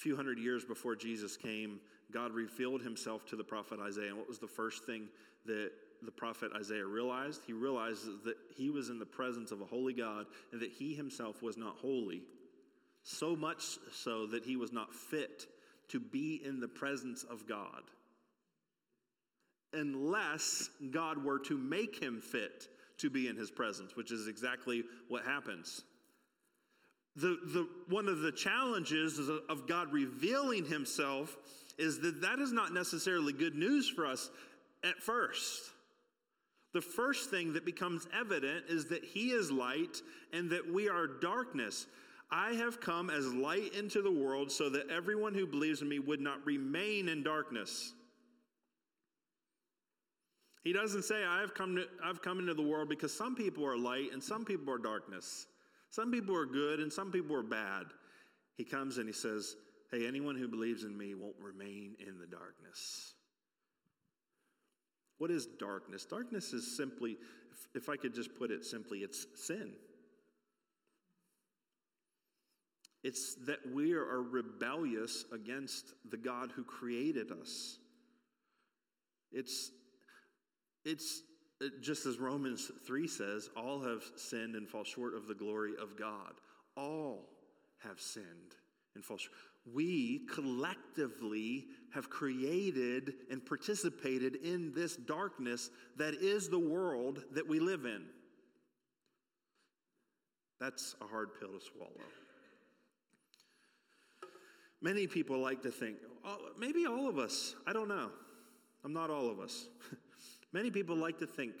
Few 0.00 0.16
hundred 0.16 0.38
years 0.38 0.64
before 0.64 0.96
Jesus 0.96 1.36
came, 1.36 1.78
God 2.10 2.32
revealed 2.32 2.80
himself 2.80 3.26
to 3.26 3.36
the 3.36 3.44
prophet 3.44 3.78
Isaiah. 3.86 4.08
And 4.08 4.16
what 4.16 4.26
was 4.26 4.38
the 4.38 4.46
first 4.46 4.86
thing 4.86 5.08
that 5.44 5.72
the 6.00 6.10
prophet 6.10 6.52
Isaiah 6.56 6.86
realized? 6.86 7.42
He 7.46 7.52
realized 7.52 8.06
that 8.24 8.36
he 8.56 8.70
was 8.70 8.88
in 8.88 8.98
the 8.98 9.04
presence 9.04 9.52
of 9.52 9.60
a 9.60 9.66
holy 9.66 9.92
God 9.92 10.24
and 10.52 10.60
that 10.62 10.70
he 10.70 10.94
himself 10.94 11.42
was 11.42 11.58
not 11.58 11.76
holy. 11.76 12.22
So 13.02 13.36
much 13.36 13.76
so 13.92 14.26
that 14.28 14.42
he 14.42 14.56
was 14.56 14.72
not 14.72 14.94
fit 14.94 15.44
to 15.88 16.00
be 16.00 16.40
in 16.46 16.60
the 16.60 16.68
presence 16.68 17.22
of 17.24 17.46
God 17.46 17.82
unless 19.74 20.70
God 20.90 21.22
were 21.22 21.40
to 21.40 21.58
make 21.58 22.02
him 22.02 22.22
fit 22.22 22.68
to 22.96 23.10
be 23.10 23.28
in 23.28 23.36
his 23.36 23.50
presence, 23.50 23.96
which 23.96 24.12
is 24.12 24.28
exactly 24.28 24.82
what 25.08 25.24
happens. 25.26 25.82
The, 27.16 27.38
the, 27.52 27.68
one 27.88 28.08
of 28.08 28.20
the 28.20 28.32
challenges 28.32 29.18
uh, 29.18 29.38
of 29.48 29.66
God 29.66 29.92
revealing 29.92 30.64
himself 30.64 31.36
is 31.76 31.98
that 32.00 32.20
that 32.20 32.38
is 32.38 32.52
not 32.52 32.72
necessarily 32.72 33.32
good 33.32 33.56
news 33.56 33.88
for 33.88 34.06
us 34.06 34.30
at 34.84 34.98
first. 35.02 35.70
The 36.72 36.80
first 36.80 37.30
thing 37.30 37.54
that 37.54 37.64
becomes 37.64 38.06
evident 38.18 38.66
is 38.68 38.86
that 38.86 39.04
He 39.04 39.30
is 39.30 39.50
light 39.50 40.00
and 40.32 40.50
that 40.50 40.72
we 40.72 40.88
are 40.88 41.06
darkness. 41.06 41.86
I 42.30 42.52
have 42.52 42.80
come 42.80 43.10
as 43.10 43.26
light 43.34 43.74
into 43.74 44.02
the 44.02 44.12
world 44.12 44.52
so 44.52 44.68
that 44.70 44.88
everyone 44.88 45.34
who 45.34 45.46
believes 45.46 45.82
in 45.82 45.88
me 45.88 45.98
would 45.98 46.20
not 46.20 46.46
remain 46.46 47.08
in 47.08 47.24
darkness. 47.24 47.92
He 50.62 50.72
doesn't 50.72 51.02
say, 51.02 51.24
I've 51.24 51.54
come, 51.54 51.74
to, 51.76 51.86
I've 52.04 52.22
come 52.22 52.38
into 52.38 52.54
the 52.54 52.62
world 52.62 52.88
because 52.88 53.12
some 53.12 53.34
people 53.34 53.66
are 53.66 53.76
light 53.76 54.12
and 54.12 54.22
some 54.22 54.44
people 54.44 54.72
are 54.72 54.78
darkness. 54.78 55.46
Some 55.90 56.10
people 56.12 56.36
are 56.36 56.46
good 56.46 56.80
and 56.80 56.92
some 56.92 57.10
people 57.10 57.36
are 57.36 57.42
bad. 57.42 57.86
He 58.56 58.64
comes 58.64 58.98
and 58.98 59.06
he 59.06 59.12
says, 59.12 59.56
Hey, 59.90 60.06
anyone 60.06 60.36
who 60.36 60.46
believes 60.46 60.84
in 60.84 60.96
me 60.96 61.14
won't 61.14 61.34
remain 61.40 61.96
in 61.98 62.18
the 62.18 62.26
darkness. 62.26 63.14
What 65.18 65.32
is 65.32 65.46
darkness? 65.58 66.06
Darkness 66.06 66.52
is 66.52 66.76
simply, 66.76 67.16
if, 67.50 67.82
if 67.82 67.88
I 67.88 67.96
could 67.96 68.14
just 68.14 68.38
put 68.38 68.52
it 68.52 68.64
simply, 68.64 69.00
it's 69.00 69.26
sin. 69.34 69.72
It's 73.02 73.34
that 73.46 73.58
we 73.72 73.92
are 73.94 74.22
rebellious 74.22 75.24
against 75.32 75.94
the 76.08 76.16
God 76.16 76.52
who 76.54 76.62
created 76.62 77.32
us. 77.32 77.78
It's, 79.32 79.72
it's 80.84 81.22
just 81.80 82.06
as 82.06 82.18
Romans 82.18 82.70
3 82.86 83.06
says, 83.06 83.50
all 83.56 83.80
have 83.80 84.02
sinned 84.16 84.54
and 84.54 84.68
fall 84.68 84.84
short 84.84 85.14
of 85.14 85.26
the 85.26 85.34
glory 85.34 85.72
of 85.80 85.96
God. 85.96 86.34
All 86.76 87.28
have 87.80 88.00
sinned 88.00 88.54
and 88.94 89.04
fall 89.04 89.18
short 89.18 89.34
we 89.74 90.26
collectively 90.32 91.66
have 91.92 92.08
created 92.08 93.14
and 93.30 93.44
participated 93.44 94.36
in 94.36 94.72
this 94.72 94.96
darkness 94.96 95.70
that 95.96 96.14
is 96.14 96.48
the 96.48 96.58
world 96.58 97.22
that 97.32 97.46
we 97.46 97.60
live 97.60 97.84
in. 97.84 98.04
That's 100.60 100.94
a 101.00 101.06
hard 101.06 101.30
pill 101.38 101.50
to 101.50 101.60
swallow. 101.60 101.90
Many 104.82 105.06
people 105.06 105.38
like 105.38 105.62
to 105.62 105.70
think, 105.70 105.96
oh, 106.24 106.38
maybe 106.58 106.86
all 106.86 107.08
of 107.08 107.18
us, 107.18 107.54
I 107.66 107.72
don't 107.72 107.88
know. 107.88 108.10
I'm 108.82 108.94
not 108.94 109.10
all 109.10 109.28
of 109.28 109.40
us. 109.40 109.68
Many 110.52 110.70
people 110.70 110.96
like 110.96 111.18
to 111.18 111.26
think 111.26 111.54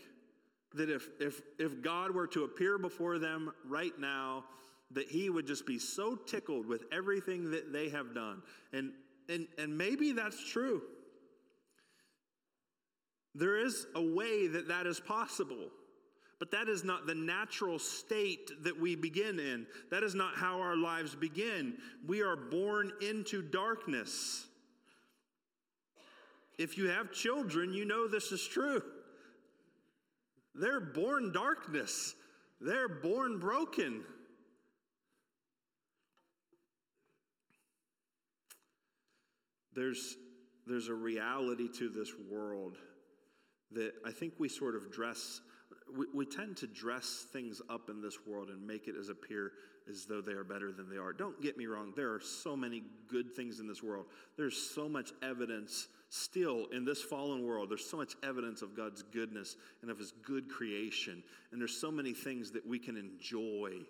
that 0.74 0.90
if, 0.90 1.08
if, 1.18 1.40
if 1.58 1.82
God 1.82 2.12
were 2.12 2.26
to 2.28 2.44
appear 2.44 2.78
before 2.78 3.18
them 3.18 3.52
right 3.64 3.96
now 3.98 4.44
that 4.92 5.08
he 5.08 5.30
would 5.30 5.46
just 5.46 5.66
be 5.66 5.78
so 5.78 6.16
tickled 6.16 6.66
with 6.66 6.84
everything 6.92 7.50
that 7.52 7.72
they 7.72 7.88
have 7.88 8.14
done. 8.14 8.42
And, 8.72 8.92
and, 9.28 9.46
and 9.58 9.76
maybe 9.76 10.12
that's 10.12 10.42
true. 10.50 10.82
There 13.34 13.64
is 13.64 13.86
a 13.94 14.02
way 14.02 14.48
that 14.48 14.68
that 14.68 14.86
is 14.86 14.98
possible, 14.98 15.68
but 16.40 16.50
that 16.50 16.68
is 16.68 16.82
not 16.82 17.06
the 17.06 17.14
natural 17.14 17.78
state 17.78 18.50
that 18.64 18.80
we 18.80 18.96
begin 18.96 19.38
in. 19.38 19.66
That 19.92 20.02
is 20.02 20.16
not 20.16 20.34
how 20.34 20.60
our 20.60 20.76
lives 20.76 21.14
begin. 21.14 21.74
We 22.06 22.22
are 22.22 22.34
born 22.34 22.92
into 23.00 23.42
darkness. 23.42 24.46
If 26.60 26.76
you 26.76 26.88
have 26.88 27.10
children, 27.10 27.72
you 27.72 27.86
know 27.86 28.06
this 28.06 28.32
is 28.32 28.46
true. 28.46 28.82
They're 30.54 30.80
born 30.80 31.32
darkness, 31.32 32.14
they're 32.60 32.88
born 32.88 33.38
broken. 33.38 34.04
there's, 39.80 40.16
there's 40.66 40.88
a 40.88 40.94
reality 40.94 41.68
to 41.78 41.88
this 41.88 42.12
world 42.30 42.76
that 43.72 43.92
I 44.04 44.10
think 44.10 44.34
we 44.38 44.48
sort 44.48 44.74
of 44.74 44.92
dress, 44.92 45.40
we, 45.96 46.06
we 46.12 46.26
tend 46.26 46.58
to 46.58 46.66
dress 46.66 47.26
things 47.32 47.62
up 47.70 47.88
in 47.88 48.02
this 48.02 48.18
world 48.26 48.50
and 48.50 48.66
make 48.66 48.88
it 48.88 48.94
as 48.98 49.08
appear 49.08 49.52
as 49.88 50.04
though 50.04 50.20
they 50.20 50.32
are 50.32 50.44
better 50.44 50.70
than 50.70 50.90
they 50.90 50.98
are. 50.98 51.14
Don't 51.14 51.40
get 51.40 51.56
me 51.56 51.64
wrong, 51.64 51.94
there 51.96 52.12
are 52.12 52.20
so 52.20 52.54
many 52.54 52.82
good 53.08 53.34
things 53.34 53.58
in 53.58 53.66
this 53.66 53.82
world. 53.82 54.04
There's 54.36 54.56
so 54.56 54.86
much 54.86 55.12
evidence 55.22 55.88
still 56.10 56.66
in 56.72 56.84
this 56.84 57.02
fallen 57.02 57.46
world. 57.46 57.70
There's 57.70 57.88
so 57.88 57.96
much 57.96 58.14
evidence 58.22 58.60
of 58.60 58.76
God's 58.76 59.02
goodness 59.02 59.56
and 59.80 59.90
of 59.90 59.98
His 59.98 60.12
good 60.22 60.50
creation. 60.50 61.22
And 61.50 61.60
there's 61.60 61.76
so 61.76 61.90
many 61.90 62.12
things 62.12 62.50
that 62.52 62.66
we 62.66 62.78
can 62.78 62.96
enjoy 62.96 63.80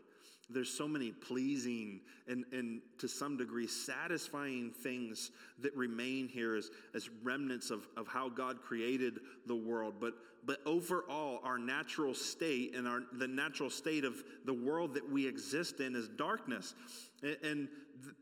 there's 0.53 0.71
so 0.71 0.89
many 0.89 1.13
pleasing 1.13 2.01
and, 2.27 2.45
and 2.53 2.81
to 2.99 3.09
some 3.09 3.37
degree 3.37 3.67
satisfying 3.67 4.73
things 4.83 5.31
that 5.61 5.75
remain 5.77 6.29
here 6.29 6.57
as, 6.57 6.71
as 6.95 7.09
remnants 7.23 7.71
of, 7.71 7.87
of 7.97 8.09
how 8.09 8.29
God 8.29 8.61
created 8.61 9.21
the 9.47 9.55
world. 9.55 9.95
But, 10.01 10.15
but 10.45 10.59
overall, 10.67 11.41
our 11.45 11.59
natural 11.59 12.15
state 12.15 12.75
and 12.75 12.89
our, 12.89 13.03
the 13.13 13.29
natural 13.29 13.71
state 13.71 14.05
of 14.05 14.23
the 14.45 14.55
world 14.55 14.95
that 14.95 15.09
we 15.09 15.27
exist 15.27 15.81
in 15.81 15.95
is 15.95 16.09
darkness. 16.09 16.75
And, 17.23 17.37
and 17.43 17.69
th- 18.03 18.17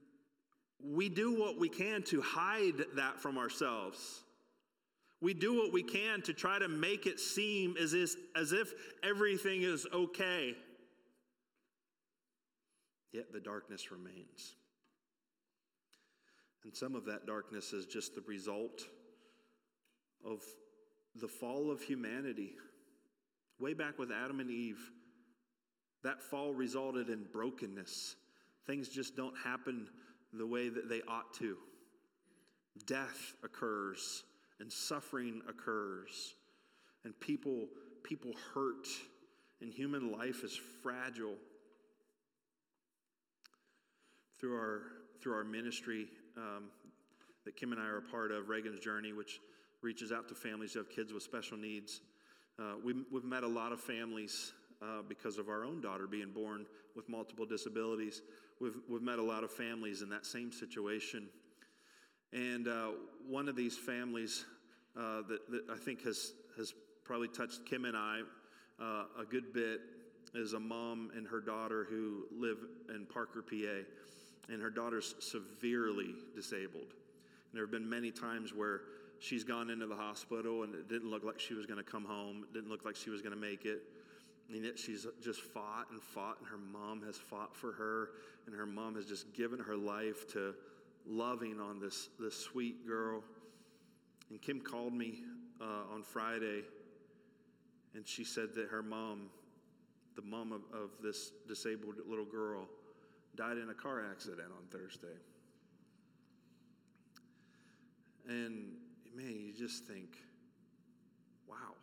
we 0.82 1.08
do 1.08 1.38
what 1.38 1.58
we 1.58 1.68
can 1.68 2.02
to 2.04 2.20
hide 2.20 2.84
that 2.96 3.20
from 3.20 3.38
ourselves. 3.38 4.22
We 5.20 5.34
do 5.34 5.56
what 5.56 5.72
we 5.72 5.82
can 5.82 6.22
to 6.22 6.32
try 6.32 6.58
to 6.58 6.68
make 6.68 7.06
it 7.06 7.18
seem 7.18 7.76
as 7.76 7.92
if, 7.92 8.14
as 8.36 8.52
if 8.52 8.72
everything 9.02 9.62
is 9.62 9.86
okay 9.92 10.54
yet 13.12 13.32
the 13.32 13.40
darkness 13.40 13.90
remains. 13.90 14.54
And 16.64 16.74
some 16.74 16.94
of 16.94 17.04
that 17.06 17.26
darkness 17.26 17.72
is 17.72 17.86
just 17.86 18.14
the 18.14 18.22
result 18.22 18.82
of 20.24 20.42
the 21.14 21.28
fall 21.28 21.70
of 21.70 21.80
humanity. 21.80 22.52
Way 23.58 23.74
back 23.74 23.98
with 23.98 24.10
Adam 24.12 24.40
and 24.40 24.50
Eve, 24.50 24.78
that 26.04 26.22
fall 26.22 26.52
resulted 26.52 27.08
in 27.08 27.24
brokenness. 27.32 28.16
Things 28.66 28.88
just 28.88 29.16
don't 29.16 29.36
happen 29.36 29.88
the 30.32 30.46
way 30.46 30.68
that 30.68 30.88
they 30.88 31.00
ought 31.08 31.32
to. 31.34 31.56
Death 32.86 33.34
occurs 33.42 34.24
and 34.60 34.72
suffering 34.72 35.42
occurs 35.48 36.34
and 37.04 37.18
people 37.20 37.66
people 38.02 38.32
hurt 38.54 38.86
and 39.60 39.72
human 39.72 40.12
life 40.12 40.44
is 40.44 40.58
fragile. 40.82 41.34
Through 44.38 44.56
our 44.56 44.82
through 45.20 45.34
our 45.34 45.44
ministry 45.44 46.06
um, 46.36 46.64
that 47.44 47.56
Kim 47.56 47.72
and 47.72 47.80
I 47.80 47.86
are 47.86 47.98
a 47.98 48.02
part 48.02 48.30
of, 48.30 48.48
Reagan's 48.48 48.78
Journey, 48.78 49.12
which 49.12 49.40
reaches 49.82 50.12
out 50.12 50.28
to 50.28 50.34
families 50.34 50.74
who 50.74 50.80
have 50.80 50.90
kids 50.90 51.12
with 51.12 51.22
special 51.22 51.56
needs. 51.56 52.00
Uh, 52.58 52.74
we, 52.84 52.94
we've 53.12 53.24
met 53.24 53.42
a 53.42 53.48
lot 53.48 53.72
of 53.72 53.80
families 53.80 54.52
uh, 54.82 55.02
because 55.08 55.38
of 55.38 55.48
our 55.48 55.64
own 55.64 55.80
daughter 55.80 56.06
being 56.06 56.30
born 56.32 56.66
with 56.94 57.08
multiple 57.08 57.46
disabilities. 57.46 58.22
We've, 58.60 58.76
we've 58.88 59.02
met 59.02 59.18
a 59.18 59.22
lot 59.22 59.44
of 59.44 59.52
families 59.52 60.02
in 60.02 60.08
that 60.10 60.26
same 60.26 60.50
situation. 60.50 61.28
And 62.32 62.66
uh, 62.66 62.88
one 63.26 63.48
of 63.48 63.56
these 63.56 63.76
families 63.76 64.44
uh, 64.96 65.22
that, 65.28 65.50
that, 65.50 65.62
I 65.72 65.76
think 65.76 66.02
has, 66.04 66.32
has 66.56 66.74
probably 67.04 67.28
touched 67.28 67.64
Kim 67.64 67.84
and 67.84 67.96
I 67.96 68.20
uh, 68.80 69.04
a 69.20 69.24
good 69.24 69.52
bit 69.52 69.80
is 70.34 70.52
a 70.52 70.60
mom 70.60 71.10
and 71.16 71.26
her 71.26 71.40
daughter 71.40 71.86
who 71.88 72.24
live 72.36 72.58
in 72.94 73.06
Parker, 73.06 73.42
PA. 73.42 74.52
And 74.52 74.60
her 74.60 74.70
daughter's 74.70 75.14
severely 75.20 76.14
disabled. 76.34 76.82
And 76.82 77.54
there 77.54 77.62
have 77.62 77.70
been 77.70 77.88
many 77.88 78.10
times 78.10 78.52
where 78.54 78.80
she's 79.20 79.44
gone 79.44 79.70
into 79.70 79.86
the 79.86 79.96
hospital 79.96 80.64
and 80.64 80.74
it 80.74 80.88
didn't 80.88 81.10
look 81.10 81.24
like 81.24 81.38
she 81.38 81.54
was 81.54 81.66
going 81.66 81.82
to 81.82 81.88
come 81.88 82.04
home. 82.04 82.44
It 82.50 82.54
didn't 82.54 82.70
look 82.70 82.84
like 82.84 82.96
she 82.96 83.10
was 83.10 83.20
going 83.22 83.34
to 83.34 83.40
make 83.40 83.64
it. 83.64 83.82
And 84.52 84.64
yet 84.64 84.78
she's 84.78 85.06
just 85.22 85.42
fought 85.42 85.90
and 85.90 86.00
fought, 86.00 86.38
and 86.40 86.48
her 86.48 86.56
mom 86.56 87.02
has 87.02 87.16
fought 87.18 87.54
for 87.54 87.72
her, 87.72 88.10
and 88.46 88.54
her 88.54 88.66
mom 88.66 88.94
has 88.94 89.04
just 89.04 89.34
given 89.34 89.58
her 89.58 89.76
life 89.76 90.26
to 90.32 90.54
loving 91.06 91.60
on 91.60 91.78
this, 91.78 92.08
this 92.18 92.34
sweet 92.34 92.86
girl. 92.86 93.22
And 94.30 94.40
Kim 94.40 94.60
called 94.60 94.94
me 94.94 95.20
uh, 95.60 95.92
on 95.92 96.02
Friday, 96.02 96.62
and 97.94 98.06
she 98.06 98.24
said 98.24 98.54
that 98.54 98.68
her 98.68 98.82
mom, 98.82 99.28
the 100.16 100.22
mom 100.22 100.52
of, 100.52 100.62
of 100.72 100.90
this 101.02 101.32
disabled 101.46 101.96
little 102.08 102.24
girl, 102.24 102.68
died 103.36 103.58
in 103.58 103.68
a 103.68 103.74
car 103.74 104.02
accident 104.10 104.48
on 104.50 104.66
Thursday. 104.70 105.06
And 108.28 108.76
man, 109.14 109.40
you 109.40 109.52
just 109.52 109.84
think, 109.84 110.16
wow. 111.48 111.56
Wow. 111.56 111.74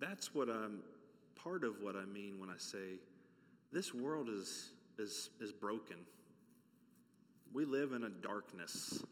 That's 0.00 0.34
what 0.34 0.48
I'm, 0.48 0.80
part 1.36 1.62
of 1.62 1.82
what 1.82 1.94
I 1.94 2.06
mean 2.06 2.40
when 2.40 2.48
I 2.48 2.56
say 2.56 2.98
this 3.72 3.94
world 3.94 4.28
is, 4.28 4.70
is, 4.98 5.30
is 5.40 5.52
broken. 5.52 5.96
We 7.52 7.64
live 7.64 7.92
in 7.92 8.04
a 8.04 8.08
darkness. 8.08 9.04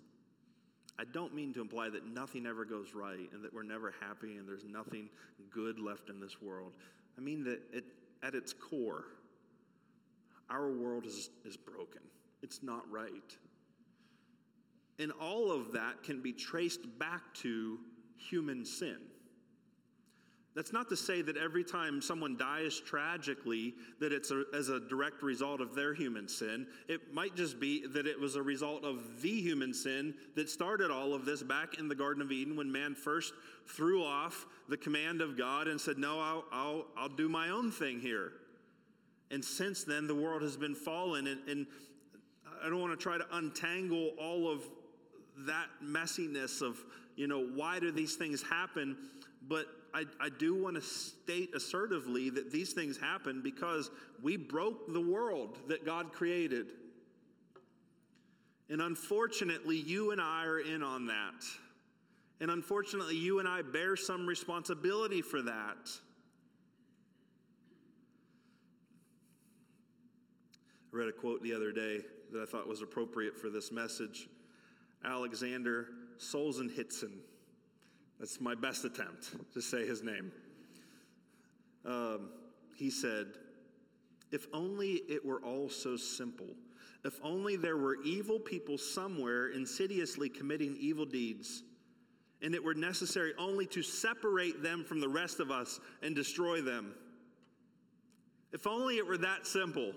I 0.99 1.05
don't 1.05 1.35
mean 1.35 1.53
to 1.55 1.61
imply 1.61 1.91
that 1.91 2.07
nothing 2.07 2.47
ever 2.47 2.65
goes 2.65 2.95
right 2.95 3.31
and 3.33 3.45
that 3.45 3.53
we're 3.53 3.63
never 3.63 3.95
happy 4.01 4.37
and 4.37 4.49
there's 4.49 4.65
nothing 4.65 5.11
good 5.51 5.79
left 5.79 6.09
in 6.09 6.21
this 6.21 6.41
world. 6.41 6.73
I 7.17 7.21
mean 7.21 7.45
that 7.45 7.61
it, 7.73 7.85
at 8.23 8.35
its 8.35 8.53
core, 8.53 9.05
our 10.51 10.71
world 10.71 11.05
is, 11.05 11.31
is 11.45 11.57
broken. 11.57 12.03
It's 12.43 12.63
not 12.63 12.91
right. 12.91 13.37
And 14.99 15.13
all 15.21 15.53
of 15.53 15.73
that 15.73 16.03
can 16.03 16.23
be 16.23 16.33
traced 16.33 16.99
back 16.99 17.23
to 17.43 17.79
human 18.17 18.65
sin. 18.65 18.99
That's 20.59 20.73
not 20.73 20.89
to 20.89 20.97
say 20.97 21.23
that 21.23 21.37
every 21.37 21.63
time 21.63 22.03
someone 22.03 22.37
dies 22.37 22.81
tragically 22.81 23.77
that 24.01 24.13
it's 24.13 24.33
a, 24.33 24.43
as 24.53 24.71
a 24.71 24.81
direct 24.81 25.23
result 25.23 25.61
of 25.61 25.73
their 25.73 25.95
human 25.95 26.27
sin. 26.27 26.67
It 26.89 27.15
might 27.15 27.37
just 27.37 27.61
be 27.61 27.87
that 27.87 28.09
it 28.09 28.19
was 28.19 28.35
a 28.35 28.43
result 28.43 28.85
of 28.85 29.23
the 29.23 29.41
human 29.41 29.73
sin 29.73 30.15
that 30.35 30.51
started 30.51 30.91
all 30.91 31.15
of 31.15 31.25
this 31.25 31.45
back 31.45 31.79
in 31.79 31.87
the 31.87 31.95
Garden 31.95 32.21
of 32.21 32.33
Eden 32.33 32.57
when 32.57 32.73
man 32.73 32.97
first 32.97 33.35
threw 33.69 34.03
off 34.03 34.47
the 34.69 34.77
command 34.77 35.21
of 35.21 35.39
God 35.39 35.69
and 35.69 35.81
said, 35.81 35.97
"No, 35.97 36.19
I'll, 36.19 36.45
I'll, 36.51 36.87
I'll 36.97 37.09
do 37.09 37.29
my 37.29 37.51
own 37.51 37.71
thing 37.71 38.01
here." 38.01 38.33
And 39.31 39.45
since 39.45 39.85
then, 39.85 40.09
the 40.09 40.15
world 40.17 40.43
has 40.43 40.57
been 40.57 40.75
fallen, 40.75 41.29
and, 41.29 41.49
and 41.49 41.67
I 42.61 42.69
don't 42.69 42.81
want 42.81 42.99
to 42.99 43.01
try 43.01 43.17
to 43.17 43.27
untangle 43.31 44.11
all 44.21 44.51
of 44.51 44.65
that 45.47 45.69
messiness 45.81 46.63
of, 46.63 46.85
you 47.15 47.29
know, 47.29 47.47
why 47.47 47.79
do 47.79 47.93
these 47.93 48.17
things 48.17 48.43
happen? 48.43 48.97
But 49.47 49.67
I, 49.95 50.05
I 50.21 50.29
do 50.29 50.55
want 50.55 50.77
to 50.77 50.83
state 50.83 51.51
assertively 51.55 52.31
that 52.31 52.51
these 52.51 52.73
things 52.73 52.99
happen 52.99 53.41
because 53.43 53.91
we 54.23 54.37
broke 54.37 54.93
the 54.93 55.01
world 55.01 55.59
that 55.69 55.85
God 55.85 56.13
created. 56.13 56.67
And 58.69 58.83
unfortunately, 58.83 59.77
you 59.77 60.11
and 60.11 60.21
I 60.21 60.45
are 60.45 60.61
in 60.61 60.83
on 60.83 61.07
that. 61.07 61.45
And 62.41 62.51
unfortunately, 62.51 63.17
you 63.17 63.39
and 63.39 63.49
I 63.49 63.63
bear 63.63 63.97
some 63.97 64.27
responsibility 64.27 65.23
for 65.23 65.43
that. 65.43 65.91
I 70.93 70.97
read 70.97 71.09
a 71.09 71.13
quote 71.13 71.43
the 71.43 71.55
other 71.55 71.73
day 71.73 72.01
that 72.33 72.43
I 72.43 72.47
thought 72.47 72.69
was 72.69 72.83
appropriate 72.83 73.37
for 73.37 73.51
this 73.51 73.73
message. 73.73 74.29
Alexander 75.05 75.89
Solzhenitsyn. 76.19 77.13
That's 78.19 78.41
my 78.41 78.55
best 78.55 78.85
attempt 78.85 79.31
to 79.55 79.63
say 79.63 79.87
his 79.87 80.03
name. 80.03 80.33
Um, 81.85 82.31
he 82.77 82.91
said, 82.91 83.27
If 84.33 84.47
only 84.53 85.03
it 85.09 85.25
were 85.25 85.41
all 85.41 85.69
so 85.69 85.97
simple. 85.97 86.49
If 87.05 87.21
only 87.23 87.57
there 87.57 87.77
were 87.77 87.97
evil 88.03 88.41
people 88.41 88.77
somewhere 88.77 89.49
insidiously 89.49 90.29
committing 90.29 90.77
evil 90.81 91.07
deeds, 91.07 91.63
and 92.43 92.55
it 92.55 92.63
were 92.63 92.75
necessary 92.75 93.33
only 93.39 93.67
to 93.67 93.83
separate 93.83 94.63
them 94.63 94.85
from 94.85 95.01
the 95.01 95.09
rest 95.09 95.41
of 95.41 95.51
us 95.51 95.81
and 96.03 96.15
destroy 96.15 96.61
them. 96.61 96.95
If 98.53 98.67
only 98.67 98.97
it 98.97 99.07
were 99.07 99.19
that 99.19 99.47
simple. 99.47 99.93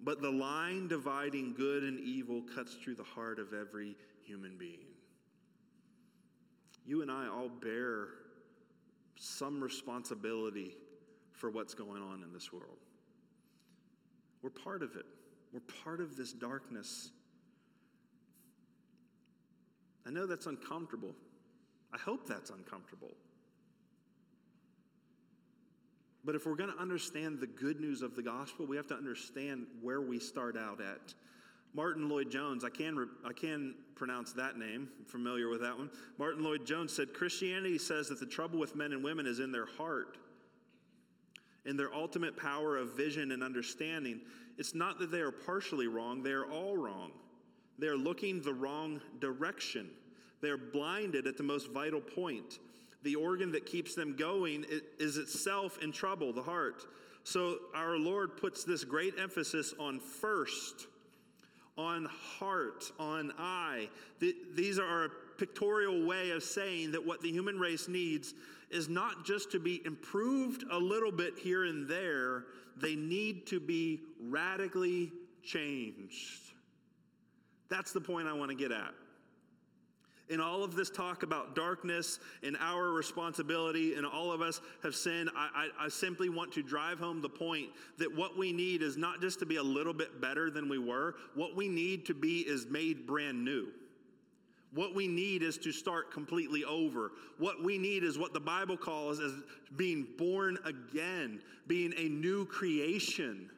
But 0.00 0.20
the 0.20 0.30
line 0.30 0.88
dividing 0.88 1.54
good 1.54 1.82
and 1.82 1.98
evil 2.00 2.42
cuts 2.54 2.74
through 2.74 2.96
the 2.96 3.04
heart 3.04 3.38
of 3.38 3.54
every 3.54 3.96
human 4.22 4.56
being. 4.58 4.93
You 6.86 7.02
and 7.02 7.10
I 7.10 7.28
all 7.28 7.48
bear 7.48 8.08
some 9.16 9.62
responsibility 9.62 10.76
for 11.32 11.50
what's 11.50 11.74
going 11.74 12.02
on 12.02 12.22
in 12.22 12.32
this 12.32 12.52
world. 12.52 12.78
We're 14.42 14.50
part 14.50 14.82
of 14.82 14.96
it, 14.96 15.06
we're 15.52 15.60
part 15.84 16.00
of 16.00 16.16
this 16.16 16.32
darkness. 16.32 17.10
I 20.06 20.10
know 20.10 20.26
that's 20.26 20.46
uncomfortable. 20.46 21.14
I 21.94 21.98
hope 21.98 22.28
that's 22.28 22.50
uncomfortable. 22.50 23.12
But 26.24 26.34
if 26.34 26.46
we're 26.46 26.56
going 26.56 26.72
to 26.72 26.78
understand 26.78 27.40
the 27.40 27.46
good 27.46 27.80
news 27.80 28.02
of 28.02 28.16
the 28.16 28.22
gospel, 28.22 28.66
we 28.66 28.76
have 28.76 28.86
to 28.88 28.94
understand 28.94 29.66
where 29.80 30.00
we 30.00 30.18
start 30.18 30.56
out 30.56 30.80
at. 30.80 31.14
Martyn 31.74 32.08
Lloyd-Jones, 32.08 32.64
I 32.64 32.70
can, 32.70 33.08
I 33.24 33.32
can 33.32 33.74
pronounce 33.96 34.32
that 34.32 34.56
name, 34.58 34.88
I'm 34.98 35.04
familiar 35.04 35.48
with 35.48 35.60
that 35.62 35.76
one. 35.76 35.90
Martyn 36.18 36.44
Lloyd-Jones 36.44 36.92
said 36.92 37.12
Christianity 37.12 37.78
says 37.78 38.08
that 38.08 38.20
the 38.20 38.26
trouble 38.26 38.58
with 38.58 38.76
men 38.76 38.92
and 38.92 39.02
women 39.02 39.26
is 39.26 39.40
in 39.40 39.52
their 39.52 39.66
heart, 39.66 40.18
in 41.64 41.76
their 41.76 41.92
ultimate 41.92 42.36
power 42.36 42.76
of 42.76 42.96
vision 42.96 43.32
and 43.32 43.42
understanding. 43.42 44.20
It's 44.58 44.74
not 44.74 44.98
that 45.00 45.10
they 45.10 45.20
are 45.20 45.32
partially 45.32 45.88
wrong, 45.88 46.22
they 46.22 46.32
are 46.32 46.50
all 46.50 46.76
wrong. 46.76 47.10
They 47.78 47.88
are 47.88 47.96
looking 47.96 48.40
the 48.40 48.54
wrong 48.54 49.00
direction. 49.20 49.90
They 50.40 50.48
are 50.48 50.56
blinded 50.56 51.26
at 51.26 51.36
the 51.36 51.42
most 51.42 51.72
vital 51.72 52.00
point 52.00 52.60
the 53.04 53.14
organ 53.14 53.52
that 53.52 53.66
keeps 53.66 53.94
them 53.94 54.16
going 54.16 54.64
is 54.98 55.18
itself 55.18 55.78
in 55.82 55.92
trouble, 55.92 56.32
the 56.32 56.42
heart. 56.42 56.86
So 57.22 57.58
our 57.74 57.96
Lord 57.96 58.36
puts 58.36 58.64
this 58.64 58.82
great 58.82 59.14
emphasis 59.18 59.74
on 59.78 60.00
first, 60.00 60.88
on 61.76 62.06
heart, 62.38 62.90
on 62.98 63.32
eye. 63.38 63.88
These 64.54 64.78
are 64.78 65.04
a 65.06 65.10
pictorial 65.38 66.06
way 66.06 66.30
of 66.30 66.42
saying 66.42 66.92
that 66.92 67.04
what 67.04 67.20
the 67.20 67.30
human 67.30 67.58
race 67.58 67.88
needs 67.88 68.34
is 68.70 68.88
not 68.88 69.24
just 69.24 69.50
to 69.52 69.58
be 69.58 69.82
improved 69.84 70.64
a 70.70 70.78
little 70.78 71.12
bit 71.12 71.38
here 71.38 71.64
and 71.64 71.88
there, 71.88 72.44
they 72.76 72.94
need 72.94 73.46
to 73.46 73.60
be 73.60 74.00
radically 74.20 75.12
changed. 75.42 76.52
That's 77.68 77.92
the 77.92 78.00
point 78.00 78.28
I 78.28 78.32
want 78.32 78.50
to 78.50 78.56
get 78.56 78.72
at. 78.72 78.92
In 80.30 80.40
all 80.40 80.64
of 80.64 80.74
this 80.74 80.88
talk 80.88 81.22
about 81.22 81.54
darkness 81.54 82.18
and 82.42 82.56
our 82.58 82.90
responsibility, 82.92 83.94
and 83.94 84.06
all 84.06 84.32
of 84.32 84.40
us 84.40 84.62
have 84.82 84.94
sinned, 84.94 85.28
I, 85.36 85.68
I, 85.78 85.84
I, 85.84 85.88
simply 85.88 86.30
want 86.30 86.50
to 86.52 86.62
drive 86.62 86.98
home 86.98 87.20
the 87.20 87.28
point 87.28 87.68
that 87.98 88.14
what 88.14 88.36
we 88.36 88.50
need 88.50 88.80
is 88.80 88.96
not 88.96 89.20
just 89.20 89.38
to 89.40 89.46
be 89.46 89.56
a 89.56 89.62
little 89.62 89.92
bit 89.92 90.22
better 90.22 90.50
than 90.50 90.66
we 90.68 90.78
were, 90.78 91.16
what 91.34 91.54
we 91.54 91.68
need 91.68 92.06
to 92.06 92.14
be 92.14 92.40
is 92.40 92.66
made 92.66 93.06
brand 93.06 93.44
new. 93.44 93.68
What 94.74 94.94
we 94.94 95.06
need 95.06 95.42
is 95.42 95.58
to 95.58 95.72
start 95.72 96.10
completely 96.10 96.64
over. 96.64 97.12
What 97.38 97.62
we 97.62 97.76
need 97.76 98.02
is 98.02 98.18
what 98.18 98.32
the 98.32 98.40
Bible 98.40 98.76
calls 98.76 99.20
as 99.20 99.32
being 99.76 100.06
born 100.18 100.58
again, 100.64 101.40
being 101.66 101.92
a 101.96 102.08
new 102.08 102.46
creation. 102.46 103.50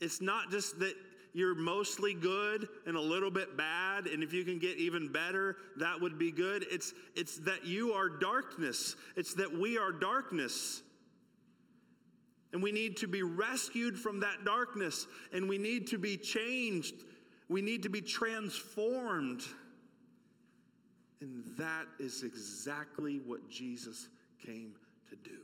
It's 0.00 0.20
not 0.20 0.50
just 0.50 0.78
that 0.78 0.94
you're 1.34 1.56
mostly 1.56 2.14
good 2.14 2.68
and 2.86 2.96
a 2.96 3.00
little 3.00 3.30
bit 3.30 3.56
bad, 3.56 4.06
and 4.06 4.22
if 4.22 4.32
you 4.32 4.44
can 4.44 4.60
get 4.60 4.78
even 4.78 5.08
better, 5.08 5.56
that 5.76 6.00
would 6.00 6.16
be 6.16 6.30
good. 6.30 6.64
It's, 6.70 6.94
it's 7.16 7.38
that 7.38 7.66
you 7.66 7.92
are 7.92 8.08
darkness, 8.08 8.94
it's 9.16 9.34
that 9.34 9.52
we 9.52 9.76
are 9.76 9.92
darkness. 9.92 10.82
And 12.52 12.62
we 12.62 12.70
need 12.70 12.96
to 12.98 13.08
be 13.08 13.24
rescued 13.24 13.98
from 13.98 14.20
that 14.20 14.44
darkness, 14.44 15.08
and 15.32 15.48
we 15.48 15.58
need 15.58 15.88
to 15.88 15.98
be 15.98 16.16
changed. 16.16 16.94
We 17.48 17.60
need 17.60 17.82
to 17.82 17.88
be 17.88 18.00
transformed. 18.00 19.42
And 21.20 21.42
that 21.58 21.86
is 21.98 22.22
exactly 22.22 23.20
what 23.26 23.50
Jesus 23.50 24.06
came 24.46 24.74
to 25.10 25.16
do. 25.16 25.38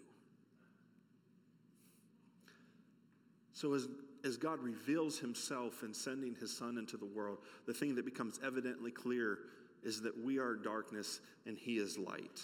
So, 3.55 3.74
as 3.74 3.88
as 4.24 4.37
God 4.37 4.61
reveals 4.61 5.18
himself 5.18 5.83
in 5.83 5.94
sending 5.94 6.35
his 6.35 6.56
son 6.56 6.78
into 6.78 6.96
the 6.96 7.06
world, 7.06 7.38
the 7.66 7.74
thing 7.74 7.94
that 7.94 8.04
becomes 8.04 8.40
evidently 8.44 8.90
clear 8.90 9.38
is 9.83 10.02
that 10.02 10.22
we 10.22 10.38
are 10.38 10.54
darkness 10.54 11.20
and 11.46 11.56
he 11.56 11.78
is 11.78 11.98
light. 11.98 12.40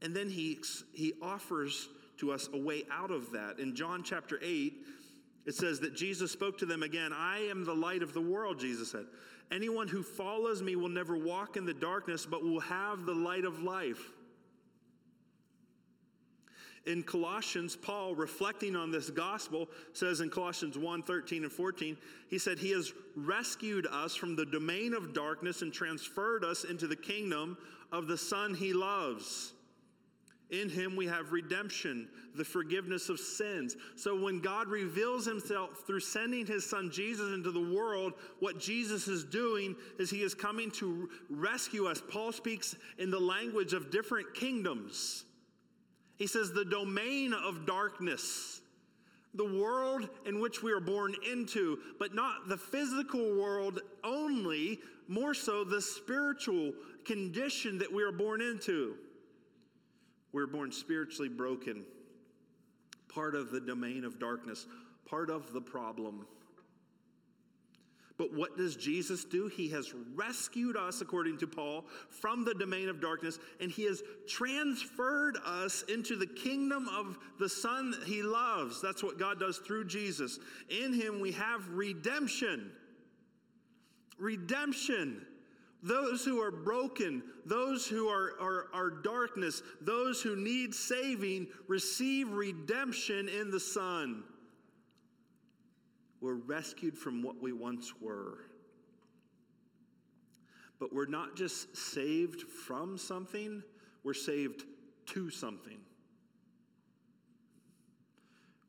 And 0.00 0.14
then 0.14 0.28
he, 0.28 0.58
he 0.92 1.14
offers 1.22 1.88
to 2.18 2.32
us 2.32 2.48
a 2.52 2.58
way 2.58 2.84
out 2.90 3.10
of 3.10 3.30
that. 3.32 3.58
In 3.58 3.74
John 3.74 4.02
chapter 4.02 4.38
8, 4.42 4.74
it 5.46 5.54
says 5.54 5.80
that 5.80 5.94
Jesus 5.94 6.30
spoke 6.30 6.58
to 6.58 6.66
them 6.66 6.82
again. 6.82 7.12
I 7.12 7.38
am 7.48 7.64
the 7.64 7.74
light 7.74 8.02
of 8.02 8.14
the 8.14 8.20
world, 8.20 8.58
Jesus 8.60 8.90
said. 8.90 9.06
Anyone 9.50 9.88
who 9.88 10.02
follows 10.02 10.62
me 10.62 10.76
will 10.76 10.88
never 10.88 11.16
walk 11.16 11.56
in 11.56 11.66
the 11.66 11.74
darkness, 11.74 12.26
but 12.26 12.42
will 12.42 12.60
have 12.60 13.06
the 13.06 13.14
light 13.14 13.44
of 13.44 13.62
life. 13.62 14.10
In 16.84 17.04
Colossians, 17.04 17.76
Paul, 17.76 18.14
reflecting 18.16 18.74
on 18.74 18.90
this 18.90 19.08
gospel, 19.08 19.68
says 19.92 20.20
in 20.20 20.30
Colossians 20.30 20.76
1 20.76 21.02
13 21.04 21.44
and 21.44 21.52
14, 21.52 21.96
he 22.28 22.38
said, 22.38 22.58
He 22.58 22.72
has 22.72 22.92
rescued 23.14 23.86
us 23.86 24.16
from 24.16 24.34
the 24.34 24.46
domain 24.46 24.92
of 24.92 25.14
darkness 25.14 25.62
and 25.62 25.72
transferred 25.72 26.44
us 26.44 26.64
into 26.64 26.88
the 26.88 26.96
kingdom 26.96 27.56
of 27.92 28.08
the 28.08 28.18
Son 28.18 28.54
he 28.54 28.72
loves. 28.72 29.52
In 30.52 30.68
him 30.68 30.96
we 30.96 31.06
have 31.06 31.32
redemption, 31.32 32.08
the 32.34 32.44
forgiveness 32.44 33.08
of 33.08 33.18
sins. 33.18 33.76
So 33.96 34.20
when 34.20 34.38
God 34.38 34.68
reveals 34.68 35.24
himself 35.24 35.84
through 35.86 36.00
sending 36.00 36.44
his 36.44 36.68
son 36.68 36.90
Jesus 36.92 37.32
into 37.32 37.50
the 37.50 37.74
world, 37.74 38.12
what 38.38 38.60
Jesus 38.60 39.08
is 39.08 39.24
doing 39.24 39.74
is 39.98 40.10
he 40.10 40.22
is 40.22 40.34
coming 40.34 40.70
to 40.72 41.08
rescue 41.30 41.86
us. 41.86 42.02
Paul 42.06 42.32
speaks 42.32 42.76
in 42.98 43.10
the 43.10 43.18
language 43.18 43.72
of 43.72 43.90
different 43.90 44.34
kingdoms. 44.34 45.24
He 46.22 46.28
says, 46.28 46.52
the 46.52 46.64
domain 46.64 47.34
of 47.34 47.66
darkness, 47.66 48.60
the 49.34 49.44
world 49.60 50.08
in 50.24 50.38
which 50.38 50.62
we 50.62 50.70
are 50.70 50.78
born 50.78 51.16
into, 51.28 51.80
but 51.98 52.14
not 52.14 52.48
the 52.48 52.56
physical 52.56 53.34
world 53.34 53.80
only, 54.04 54.78
more 55.08 55.34
so 55.34 55.64
the 55.64 55.82
spiritual 55.82 56.74
condition 57.04 57.76
that 57.78 57.92
we 57.92 58.04
are 58.04 58.12
born 58.12 58.40
into. 58.40 58.94
We're 60.30 60.46
born 60.46 60.70
spiritually 60.70 61.28
broken, 61.28 61.82
part 63.08 63.34
of 63.34 63.50
the 63.50 63.60
domain 63.60 64.04
of 64.04 64.20
darkness, 64.20 64.68
part 65.04 65.28
of 65.28 65.52
the 65.52 65.60
problem. 65.60 66.24
But 68.22 68.32
what 68.34 68.56
does 68.56 68.76
Jesus 68.76 69.24
do? 69.24 69.48
He 69.48 69.68
has 69.70 69.92
rescued 70.14 70.76
us, 70.76 71.00
according 71.00 71.38
to 71.38 71.48
Paul, 71.48 71.86
from 72.08 72.44
the 72.44 72.54
domain 72.54 72.88
of 72.88 73.00
darkness, 73.00 73.40
and 73.60 73.68
he 73.68 73.82
has 73.86 74.00
transferred 74.28 75.38
us 75.44 75.82
into 75.88 76.14
the 76.14 76.28
kingdom 76.28 76.88
of 76.88 77.18
the 77.40 77.48
Son 77.48 77.92
he 78.06 78.22
loves. 78.22 78.80
That's 78.80 79.02
what 79.02 79.18
God 79.18 79.40
does 79.40 79.58
through 79.58 79.86
Jesus. 79.86 80.38
In 80.68 80.92
him 80.92 81.18
we 81.18 81.32
have 81.32 81.68
redemption. 81.70 82.70
Redemption. 84.20 85.26
Those 85.82 86.24
who 86.24 86.40
are 86.40 86.52
broken, 86.52 87.24
those 87.44 87.88
who 87.88 88.06
are, 88.06 88.34
are, 88.40 88.68
are 88.72 88.90
darkness, 89.02 89.64
those 89.80 90.22
who 90.22 90.36
need 90.36 90.76
saving, 90.76 91.48
receive 91.66 92.30
redemption 92.30 93.28
in 93.28 93.50
the 93.50 93.58
Son. 93.58 94.22
We're 96.22 96.34
rescued 96.34 96.96
from 96.96 97.20
what 97.20 97.42
we 97.42 97.52
once 97.52 97.92
were. 98.00 98.38
But 100.78 100.94
we're 100.94 101.06
not 101.06 101.36
just 101.36 101.76
saved 101.76 102.42
from 102.42 102.96
something, 102.96 103.62
we're 104.04 104.14
saved 104.14 104.62
to 105.06 105.30
something. 105.30 105.78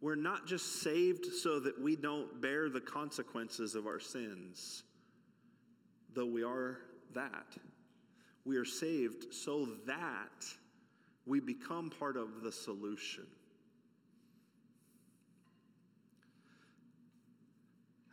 We're 0.01 0.15
not 0.15 0.47
just 0.47 0.81
saved 0.81 1.25
so 1.27 1.59
that 1.59 1.79
we 1.79 1.95
don't 1.95 2.41
bear 2.41 2.69
the 2.69 2.81
consequences 2.81 3.75
of 3.75 3.85
our 3.85 3.99
sins, 3.99 4.83
though 6.13 6.25
we 6.25 6.43
are 6.43 6.79
that. 7.13 7.55
We 8.45 8.57
are 8.57 8.65
saved 8.65 9.33
so 9.33 9.69
that 9.85 10.45
we 11.25 11.39
become 11.39 11.91
part 11.91 12.17
of 12.17 12.41
the 12.41 12.51
solution. 12.51 13.27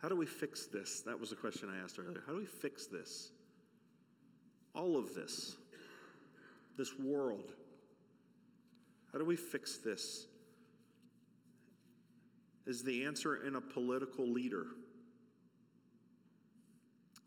How 0.01 0.09
do 0.09 0.15
we 0.15 0.25
fix 0.25 0.65
this? 0.65 1.01
That 1.01 1.19
was 1.19 1.31
a 1.31 1.35
question 1.35 1.69
I 1.69 1.83
asked 1.83 1.99
earlier. 1.99 2.23
How 2.25 2.33
do 2.33 2.39
we 2.39 2.45
fix 2.45 2.87
this? 2.87 3.31
All 4.73 4.97
of 4.97 5.13
this, 5.13 5.55
this 6.77 6.97
world. 6.97 7.53
How 9.11 9.19
do 9.19 9.25
we 9.25 9.35
fix 9.35 9.77
this? 9.77 10.25
Is 12.65 12.83
the 12.83 13.05
answer 13.05 13.45
in 13.45 13.55
a 13.55 13.61
political 13.61 14.27
leader? 14.27 14.67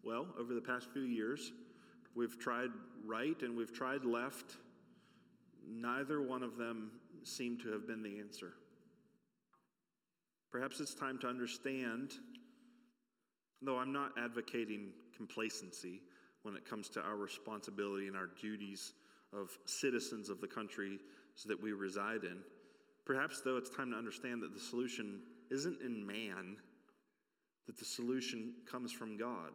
Well, 0.02 0.26
over 0.38 0.52
the 0.52 0.60
past 0.60 0.88
few 0.92 1.02
years, 1.02 1.52
we've 2.14 2.38
tried 2.38 2.70
right 3.06 3.40
and 3.42 3.56
we've 3.56 3.72
tried 3.72 4.04
left. 4.04 4.56
Neither 5.68 6.22
one 6.22 6.42
of 6.42 6.56
them 6.56 6.90
seemed 7.22 7.60
to 7.60 7.72
have 7.72 7.86
been 7.86 8.02
the 8.02 8.18
answer. 8.18 8.54
Perhaps 10.50 10.80
it's 10.80 10.94
time 10.94 11.18
to 11.18 11.28
understand 11.28 12.14
Though 13.64 13.78
I'm 13.78 13.92
not 13.92 14.12
advocating 14.22 14.90
complacency 15.16 16.02
when 16.42 16.54
it 16.54 16.68
comes 16.68 16.90
to 16.90 17.00
our 17.00 17.16
responsibility 17.16 18.08
and 18.08 18.16
our 18.16 18.28
duties 18.40 18.92
of 19.32 19.56
citizens 19.64 20.28
of 20.28 20.40
the 20.40 20.46
country 20.46 20.98
that 21.46 21.60
we 21.60 21.72
reside 21.72 22.24
in. 22.24 22.38
Perhaps, 23.06 23.40
though, 23.40 23.56
it's 23.56 23.70
time 23.70 23.90
to 23.90 23.96
understand 23.96 24.42
that 24.42 24.52
the 24.52 24.60
solution 24.60 25.20
isn't 25.50 25.80
in 25.80 26.06
man, 26.06 26.56
that 27.66 27.78
the 27.78 27.84
solution 27.84 28.52
comes 28.70 28.92
from 28.92 29.16
God. 29.16 29.52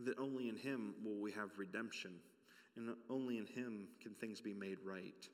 That 0.00 0.18
only 0.18 0.48
in 0.48 0.56
Him 0.56 0.94
will 1.02 1.20
we 1.20 1.32
have 1.32 1.50
redemption, 1.56 2.12
and 2.76 2.90
only 3.08 3.38
in 3.38 3.46
Him 3.46 3.88
can 4.02 4.12
things 4.14 4.40
be 4.40 4.52
made 4.52 4.78
right. 4.84 5.28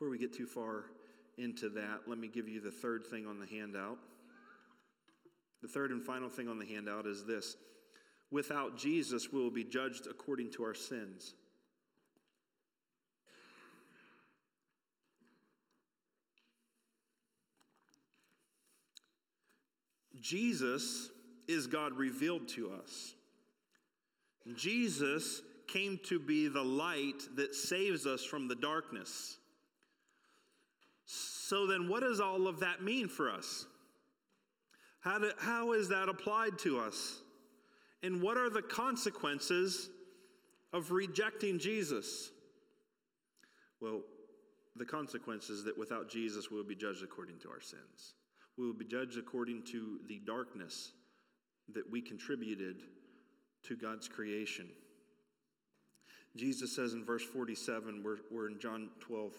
Before 0.00 0.12
we 0.12 0.16
get 0.16 0.32
too 0.32 0.46
far 0.46 0.84
into 1.36 1.68
that, 1.68 2.00
let 2.06 2.16
me 2.16 2.26
give 2.26 2.48
you 2.48 2.58
the 2.58 2.70
third 2.70 3.06
thing 3.06 3.26
on 3.26 3.38
the 3.38 3.44
handout. 3.44 3.98
The 5.60 5.68
third 5.68 5.90
and 5.90 6.02
final 6.02 6.30
thing 6.30 6.48
on 6.48 6.58
the 6.58 6.64
handout 6.64 7.06
is 7.06 7.26
this 7.26 7.58
without 8.30 8.78
Jesus, 8.78 9.30
we 9.30 9.42
will 9.42 9.50
be 9.50 9.62
judged 9.62 10.06
according 10.06 10.52
to 10.52 10.62
our 10.62 10.72
sins. 10.72 11.34
Jesus 20.18 21.10
is 21.46 21.66
God 21.66 21.92
revealed 21.92 22.48
to 22.48 22.72
us. 22.72 23.12
Jesus 24.56 25.42
came 25.68 26.00
to 26.04 26.18
be 26.18 26.48
the 26.48 26.64
light 26.64 27.22
that 27.36 27.54
saves 27.54 28.06
us 28.06 28.24
from 28.24 28.48
the 28.48 28.54
darkness. 28.54 29.36
So 31.50 31.66
then, 31.66 31.88
what 31.88 32.04
does 32.04 32.20
all 32.20 32.46
of 32.46 32.60
that 32.60 32.80
mean 32.80 33.08
for 33.08 33.28
us? 33.28 33.66
How, 35.00 35.18
do, 35.18 35.32
how 35.36 35.72
is 35.72 35.88
that 35.88 36.08
applied 36.08 36.60
to 36.60 36.78
us? 36.78 37.22
And 38.04 38.22
what 38.22 38.36
are 38.36 38.48
the 38.48 38.62
consequences 38.62 39.90
of 40.72 40.92
rejecting 40.92 41.58
Jesus? 41.58 42.30
Well, 43.80 44.02
the 44.76 44.84
consequence 44.84 45.50
is 45.50 45.64
that 45.64 45.76
without 45.76 46.08
Jesus, 46.08 46.52
we'll 46.52 46.62
be 46.62 46.76
judged 46.76 47.02
according 47.02 47.40
to 47.40 47.48
our 47.48 47.60
sins. 47.60 48.14
We 48.56 48.64
will 48.64 48.78
be 48.78 48.84
judged 48.84 49.18
according 49.18 49.64
to 49.72 49.98
the 50.06 50.20
darkness 50.24 50.92
that 51.74 51.90
we 51.90 52.00
contributed 52.00 52.76
to 53.64 53.74
God's 53.74 54.06
creation. 54.06 54.68
Jesus 56.36 56.76
says 56.76 56.92
in 56.92 57.04
verse 57.04 57.24
47, 57.24 58.02
we're, 58.04 58.18
we're 58.30 58.48
in 58.48 58.60
John 58.60 58.90
12. 59.00 59.32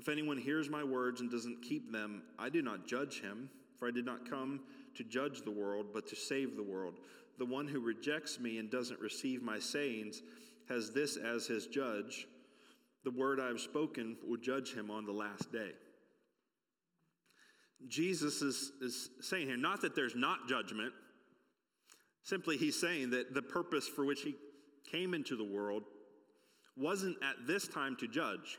If 0.00 0.08
anyone 0.08 0.38
hears 0.38 0.70
my 0.70 0.82
words 0.82 1.20
and 1.20 1.30
doesn't 1.30 1.60
keep 1.60 1.92
them, 1.92 2.22
I 2.38 2.48
do 2.48 2.62
not 2.62 2.86
judge 2.86 3.20
him, 3.20 3.50
for 3.78 3.86
I 3.86 3.90
did 3.90 4.06
not 4.06 4.28
come 4.28 4.60
to 4.94 5.04
judge 5.04 5.42
the 5.42 5.50
world, 5.50 5.88
but 5.92 6.06
to 6.06 6.16
save 6.16 6.56
the 6.56 6.62
world. 6.62 6.94
The 7.36 7.44
one 7.44 7.68
who 7.68 7.80
rejects 7.80 8.40
me 8.40 8.56
and 8.56 8.70
doesn't 8.70 8.98
receive 8.98 9.42
my 9.42 9.58
sayings 9.58 10.22
has 10.70 10.90
this 10.90 11.18
as 11.18 11.46
his 11.46 11.66
judge. 11.66 12.26
The 13.04 13.10
word 13.10 13.40
I 13.40 13.48
have 13.48 13.60
spoken 13.60 14.16
will 14.26 14.38
judge 14.38 14.72
him 14.72 14.90
on 14.90 15.04
the 15.04 15.12
last 15.12 15.52
day. 15.52 15.72
Jesus 17.86 18.40
is, 18.40 18.72
is 18.80 19.10
saying 19.20 19.48
here, 19.48 19.58
not 19.58 19.82
that 19.82 19.94
there's 19.94 20.16
not 20.16 20.48
judgment, 20.48 20.94
simply 22.22 22.56
he's 22.56 22.80
saying 22.80 23.10
that 23.10 23.34
the 23.34 23.42
purpose 23.42 23.86
for 23.86 24.06
which 24.06 24.22
he 24.22 24.34
came 24.90 25.12
into 25.12 25.36
the 25.36 25.44
world 25.44 25.82
wasn't 26.74 27.18
at 27.22 27.46
this 27.46 27.68
time 27.68 27.96
to 27.96 28.08
judge. 28.08 28.58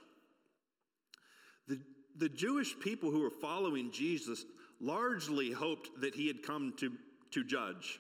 The, 2.18 2.30
Jewish 2.30 2.78
people 2.80 3.12
who 3.12 3.22
were 3.22 3.30
following 3.30 3.92
Jesus 3.92 4.46
largely 4.80 5.52
hoped 5.52 5.90
that 6.02 6.16
he 6.16 6.28
had 6.28 6.44
come 6.44 6.74
to, 6.78 6.92
to 7.32 7.44
judge, 7.44 8.00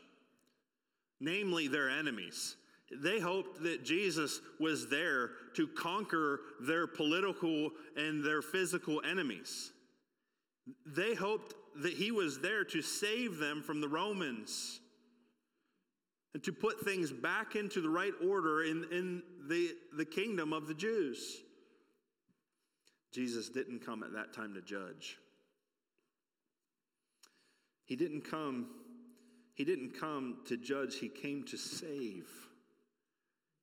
namely 1.19 1.67
their 1.67 1.89
enemies. 1.89 2.56
They 2.91 3.19
hoped 3.19 3.63
that 3.63 3.86
Jesus 3.86 4.41
was 4.60 4.89
there 4.89 5.32
to 5.56 5.67
conquer 5.67 6.41
their 6.60 6.88
political 6.88 7.71
and 7.95 8.24
their 8.24 8.41
physical 8.41 9.02
enemies. 9.10 9.71
They 10.86 11.15
hoped 11.15 11.56
that 11.78 11.93
he 11.93 12.12
was 12.12 12.39
there 12.39 12.65
to 12.65 12.82
save 12.82 13.38
them 13.38 13.62
from 13.62 13.80
the 13.80 13.88
Romans 13.88 14.82
and 16.34 16.43
to 16.43 16.52
put 16.52 16.82
things 16.82 17.12
back 17.12 17.56
into 17.56 17.82
the 17.82 17.89
right 17.89 18.13
order 18.26 18.63
in, 18.63 18.86
in 18.91 19.24
the, 19.47 19.76
the 19.97 20.06
kingdom 20.06 20.54
of 20.54 20.67
the 20.67 20.74
Jews. 20.74 21.41
Jesus 23.12 23.50
didn't 23.50 23.86
come 23.86 24.04
at 24.04 24.13
that 24.13 24.34
time 24.34 24.54
to 24.54 24.62
judge. 24.62 25.17
He 27.86 27.95
didn't 27.95 28.21
come 28.21 28.67
he 29.54 29.65
didn't 29.65 30.00
come 30.00 30.38
to 30.47 30.58
judge, 30.58 30.97
he 30.97 31.08
came 31.08 31.43
to 31.43 31.58
save. 31.58 32.28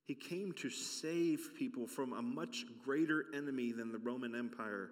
He 0.04 0.14
came 0.14 0.52
to 0.52 0.70
save 0.70 1.50
people 1.58 1.86
from 1.86 2.12
a 2.12 2.22
much 2.22 2.64
greater 2.84 3.24
enemy 3.34 3.72
than 3.72 3.90
the 3.90 3.98
Roman 3.98 4.34
Empire. 4.34 4.90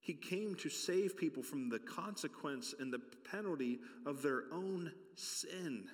He 0.00 0.14
came 0.14 0.54
to 0.56 0.68
save 0.68 1.16
people 1.16 1.42
from 1.42 1.68
the 1.68 1.80
consequence 1.80 2.72
and 2.78 2.92
the 2.92 3.00
penalty 3.30 3.80
of 4.06 4.22
their 4.22 4.44
own 4.52 4.92
sin. 5.16 5.86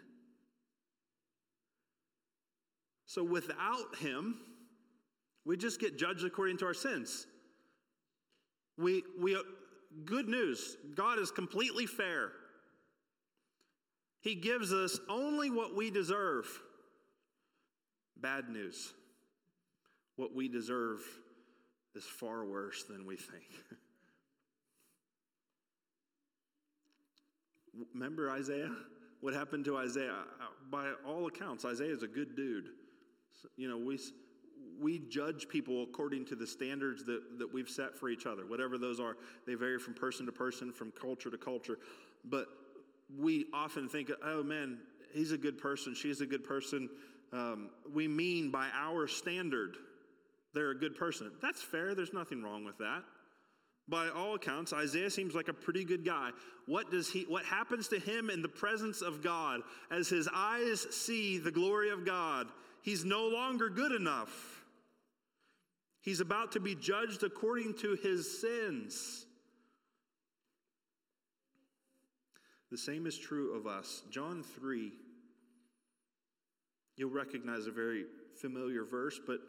So 3.06 3.24
without 3.24 3.96
him, 3.98 4.36
we 5.44 5.56
just 5.56 5.80
get 5.80 5.98
judged 5.98 6.24
according 6.24 6.58
to 6.58 6.66
our 6.66 6.74
sins. 6.74 7.26
We, 8.78 9.02
we, 9.20 9.36
good 10.04 10.28
news 10.28 10.76
God 10.94 11.18
is 11.18 11.30
completely 11.30 11.86
fair. 11.86 12.32
He 14.20 14.34
gives 14.36 14.72
us 14.72 14.98
only 15.08 15.50
what 15.50 15.74
we 15.74 15.90
deserve. 15.90 16.46
Bad 18.16 18.48
news. 18.48 18.94
What 20.16 20.34
we 20.34 20.48
deserve 20.48 21.00
is 21.96 22.04
far 22.04 22.44
worse 22.44 22.84
than 22.84 23.04
we 23.04 23.16
think. 23.16 23.42
Remember 27.94 28.30
Isaiah? 28.30 28.70
What 29.20 29.34
happened 29.34 29.64
to 29.64 29.76
Isaiah? 29.76 30.12
Uh, 30.40 30.46
by 30.70 30.92
all 31.06 31.26
accounts, 31.26 31.64
Isaiah 31.64 31.92
is 31.92 32.02
a 32.02 32.08
good 32.08 32.36
dude. 32.36 32.68
You 33.56 33.68
know, 33.68 33.78
we, 33.78 33.98
we 34.82 34.98
judge 35.08 35.48
people 35.48 35.82
according 35.82 36.26
to 36.26 36.34
the 36.34 36.46
standards 36.46 37.04
that, 37.04 37.38
that 37.38 37.52
we've 37.52 37.68
set 37.68 37.96
for 37.96 38.08
each 38.08 38.26
other, 38.26 38.44
whatever 38.46 38.78
those 38.78 39.00
are. 39.00 39.16
They 39.46 39.54
vary 39.54 39.78
from 39.78 39.94
person 39.94 40.26
to 40.26 40.32
person, 40.32 40.72
from 40.72 40.92
culture 40.92 41.30
to 41.30 41.38
culture. 41.38 41.78
But 42.24 42.46
we 43.18 43.46
often 43.52 43.88
think, 43.88 44.10
oh 44.24 44.42
man, 44.42 44.78
he's 45.12 45.32
a 45.32 45.38
good 45.38 45.58
person, 45.58 45.94
she's 45.94 46.20
a 46.20 46.26
good 46.26 46.44
person. 46.44 46.88
Um, 47.32 47.70
we 47.92 48.08
mean 48.08 48.50
by 48.50 48.68
our 48.74 49.06
standard, 49.06 49.76
they're 50.54 50.70
a 50.70 50.78
good 50.78 50.96
person. 50.96 51.30
That's 51.40 51.62
fair, 51.62 51.94
there's 51.94 52.12
nothing 52.12 52.42
wrong 52.42 52.64
with 52.64 52.78
that 52.78 53.04
by 53.88 54.08
all 54.08 54.34
accounts, 54.34 54.72
Isaiah 54.72 55.10
seems 55.10 55.34
like 55.34 55.48
a 55.48 55.52
pretty 55.52 55.84
good 55.84 56.04
guy. 56.04 56.30
What 56.66 56.90
does 56.90 57.10
he 57.10 57.24
what 57.28 57.44
happens 57.44 57.88
to 57.88 57.98
him 57.98 58.30
in 58.30 58.42
the 58.42 58.48
presence 58.48 59.02
of 59.02 59.22
God 59.22 59.60
as 59.90 60.08
his 60.08 60.28
eyes 60.32 60.86
see 60.90 61.38
the 61.38 61.50
glory 61.50 61.90
of 61.90 62.06
God? 62.06 62.48
He's 62.82 63.04
no 63.04 63.28
longer 63.28 63.68
good 63.68 63.92
enough. 63.92 64.61
He's 66.02 66.20
about 66.20 66.52
to 66.52 66.60
be 66.60 66.74
judged 66.74 67.22
according 67.22 67.74
to 67.78 67.96
his 68.02 68.40
sins. 68.40 69.26
The 72.70 72.78
same 72.78 73.06
is 73.06 73.16
true 73.16 73.56
of 73.56 73.66
us. 73.66 74.02
John 74.10 74.42
3, 74.42 74.92
you'll 76.96 77.10
recognize 77.10 77.66
a 77.66 77.70
very 77.70 78.04
familiar 78.34 78.84
verse, 78.84 79.18
but 79.26 79.40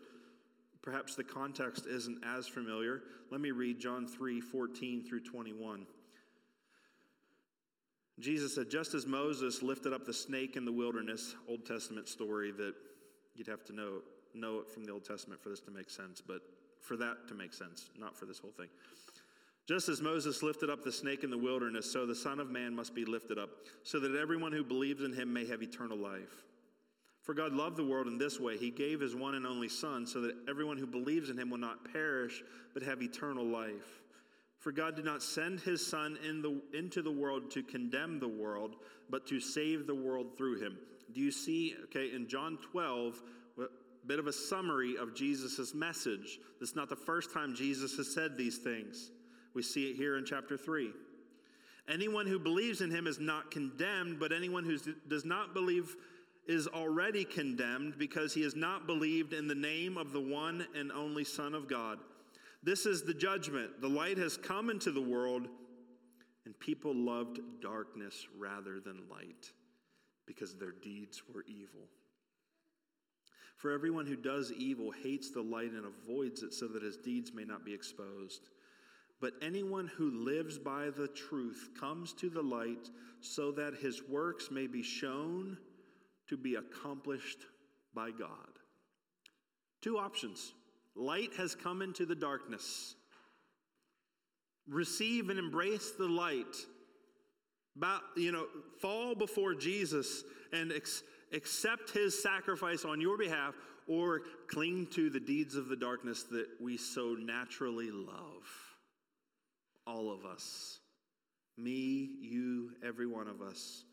Perhaps 0.84 1.16
the 1.16 1.24
context 1.24 1.86
isn't 1.88 2.22
as 2.26 2.46
familiar. 2.46 3.04
Let 3.32 3.40
me 3.40 3.52
read 3.52 3.80
John 3.80 4.06
3 4.06 4.42
14 4.42 5.04
through 5.08 5.22
21. 5.22 5.88
Jesus 8.20 8.54
said, 8.54 8.70
Just 8.70 8.94
as 8.94 9.08
Moses 9.08 9.64
lifted 9.64 9.94
up 9.94 10.06
the 10.06 10.14
snake 10.14 10.58
in 10.58 10.66
the 10.66 10.72
wilderness, 10.72 11.36
Old 11.48 11.66
Testament 11.66 12.10
story 12.10 12.52
that 12.52 12.76
you'd 13.34 13.48
have 13.48 13.64
to 13.66 13.74
know, 13.74 14.02
know 14.34 14.60
it 14.60 14.70
from 14.70 14.84
the 14.84 14.92
Old 14.92 15.06
Testament 15.06 15.42
for 15.42 15.50
this 15.50 15.60
to 15.62 15.72
make 15.72 15.90
sense, 15.90 16.22
but 16.22 16.42
for 16.80 16.98
that 16.98 17.28
to 17.28 17.34
make 17.34 17.54
sense, 17.54 17.90
not 17.98 18.16
for 18.16 18.26
this 18.26 18.40
whole 18.40 18.52
thing. 18.52 18.68
Just 19.66 19.88
as 19.88 20.02
Moses 20.02 20.44
lifted 20.44 20.70
up 20.70 20.84
the 20.84 20.92
snake 20.92 21.24
in 21.24 21.30
the 21.30 21.38
wilderness, 21.38 21.90
so 21.90 22.06
the 22.06 22.16
Son 22.16 22.40
of 22.40 22.50
Man 22.50 22.76
must 22.76 22.94
be 22.94 23.06
lifted 23.06 23.38
up, 23.38 23.50
so 23.84 24.00
that 24.00 24.16
everyone 24.16 24.52
who 24.52 24.64
believes 24.64 25.04
in 25.04 25.14
him 25.14 25.32
may 25.32 25.46
have 25.48 25.64
eternal 25.64 25.98
life. 25.98 26.44
For 27.24 27.34
God 27.34 27.54
loved 27.54 27.78
the 27.78 27.86
world 27.86 28.08
in 28.08 28.18
this 28.18 28.40
way 28.40 28.58
He 28.58 28.70
gave 28.70 29.00
His 29.00 29.16
one 29.16 29.36
and 29.36 29.48
only 29.48 29.70
Son, 29.70 30.06
so 30.06 30.22
that 30.22 30.36
everyone 30.50 30.78
who 30.78 30.86
believes 30.86 31.30
in 31.30 31.40
Him 31.40 31.50
will 31.50 31.58
not 31.58 31.92
perish, 31.92 32.44
but 32.74 32.84
have 32.84 33.02
eternal 33.02 33.46
life. 33.46 34.02
For 34.60 34.72
God 34.72 34.96
did 34.96 35.06
not 35.06 35.24
send 35.24 35.62
His 35.62 35.86
Son 35.86 36.18
in 36.28 36.42
the, 36.42 36.62
into 36.78 37.02
the 37.02 37.12
world 37.12 37.50
to 37.52 37.64
condemn 37.64 38.20
the 38.20 38.28
world, 38.28 38.76
but 39.10 39.26
to 39.28 39.40
save 39.40 39.88
the 39.88 39.96
world 39.96 40.38
through 40.38 40.60
Him. 40.60 40.78
Do 41.14 41.22
you 41.22 41.32
see, 41.32 41.76
okay, 41.86 42.14
in 42.14 42.28
John 42.28 42.58
12, 42.72 43.16
a 43.16 43.24
bit 44.08 44.20
of 44.20 44.28
a 44.28 44.34
summary 44.34 44.96
of 44.98 45.16
Jesus' 45.16 45.74
message. 45.74 46.40
This 46.60 46.70
is 46.70 46.76
not 46.76 46.90
the 46.90 46.96
first 46.96 47.34
time 47.34 47.56
Jesus 47.56 47.96
has 47.98 48.14
said 48.14 48.38
these 48.38 48.58
things. 48.58 49.12
We 49.54 49.62
see 49.62 49.90
it 49.90 49.96
here 49.96 50.18
in 50.18 50.26
chapter 50.26 50.58
3. 50.58 50.92
Anyone 51.88 52.28
who 52.28 52.40
believes 52.40 52.82
in 52.82 52.90
him 52.90 53.08
is 53.08 53.20
not 53.20 53.52
condemned, 53.52 54.20
but 54.20 54.32
anyone 54.32 54.64
who 54.64 54.78
does 55.08 55.26
not 55.26 55.54
believe 55.54 55.96
is 56.48 56.68
already 56.68 57.24
condemned 57.24 57.98
because 57.98 58.34
he 58.34 58.42
has 58.42 58.56
not 58.56 58.88
believed 58.88 59.34
in 59.34 59.48
the 59.48 59.56
name 59.56 59.98
of 59.98 60.12
the 60.12 60.20
one 60.20 60.66
and 60.76 60.92
only 60.92 61.24
Son 61.24 61.54
of 61.54 61.68
God. 61.68 62.00
This 62.62 62.86
is 62.86 63.04
the 63.04 63.14
judgment. 63.14 63.82
The 63.82 63.90
light 63.90 64.18
has 64.18 64.38
come 64.38 64.70
into 64.70 64.92
the 64.92 65.02
world, 65.02 65.48
and 66.46 66.58
people 66.60 66.96
loved 66.96 67.40
darkness 67.62 68.28
rather 68.38 68.80
than 68.80 69.10
light 69.10 69.52
because 70.26 70.56
their 70.56 70.72
deeds 70.72 71.22
were 71.34 71.44
evil. 71.48 71.88
For 73.64 73.72
everyone 73.72 74.06
who 74.06 74.18
does 74.18 74.52
evil 74.52 74.92
hates 74.92 75.32
the 75.32 75.42
light 75.42 75.72
and 75.72 75.86
avoids 75.86 76.44
it 76.44 76.54
so 76.54 76.68
that 76.68 76.84
his 76.84 76.98
deeds 76.98 77.32
may 77.34 77.46
not 77.46 77.64
be 77.64 77.74
exposed. 77.74 78.50
But 79.22 79.36
anyone 79.42 79.88
who 79.88 80.12
lives 80.12 80.58
by 80.58 80.90
the 80.90 81.08
truth 81.08 81.70
comes 81.80 82.12
to 82.16 82.30
the 82.30 82.42
light 82.42 82.90
so 83.22 83.54
that 83.54 83.76
his 83.76 84.02
works 84.10 84.52
may 84.52 84.68
be 84.68 84.84
shown 84.84 85.58
to 86.28 86.36
be 86.36 86.56
accomplished 86.56 87.46
by 87.96 88.12
God. 88.12 88.60
Two 89.82 89.98
options 89.98 90.52
light 90.94 91.34
has 91.38 91.56
come 91.56 91.82
into 91.82 92.06
the 92.06 92.16
darkness. 92.16 92.96
Receive 94.68 95.30
and 95.30 95.40
embrace 95.40 95.92
the 95.98 96.10
light. 96.10 96.58
About, 97.78 98.02
you 98.18 98.34
know, 98.34 98.48
fall 98.82 99.16
before 99.16 99.56
Jesus 99.56 100.26
and 100.52 100.70
accept 101.34 101.92
his 101.92 102.22
sacrifice 102.22 102.86
on 102.86 103.02
your 103.02 103.18
behalf, 103.18 103.56
or 103.88 104.22
cling 104.48 104.88
to 104.92 105.10
the 105.10 105.20
deeds 105.20 105.56
of 105.56 105.68
the 105.68 105.76
darkness 105.76 106.24
that 106.24 106.48
we 106.62 106.78
so 106.78 107.16
naturally 107.20 107.92
love. 107.92 108.48
All 109.86 110.12
of 110.12 110.26
us. 110.26 110.80
Me, 111.58 112.10
you, 112.22 112.72
every 112.86 113.06
one 113.06 113.28
of 113.28 113.42
us. 113.42 113.84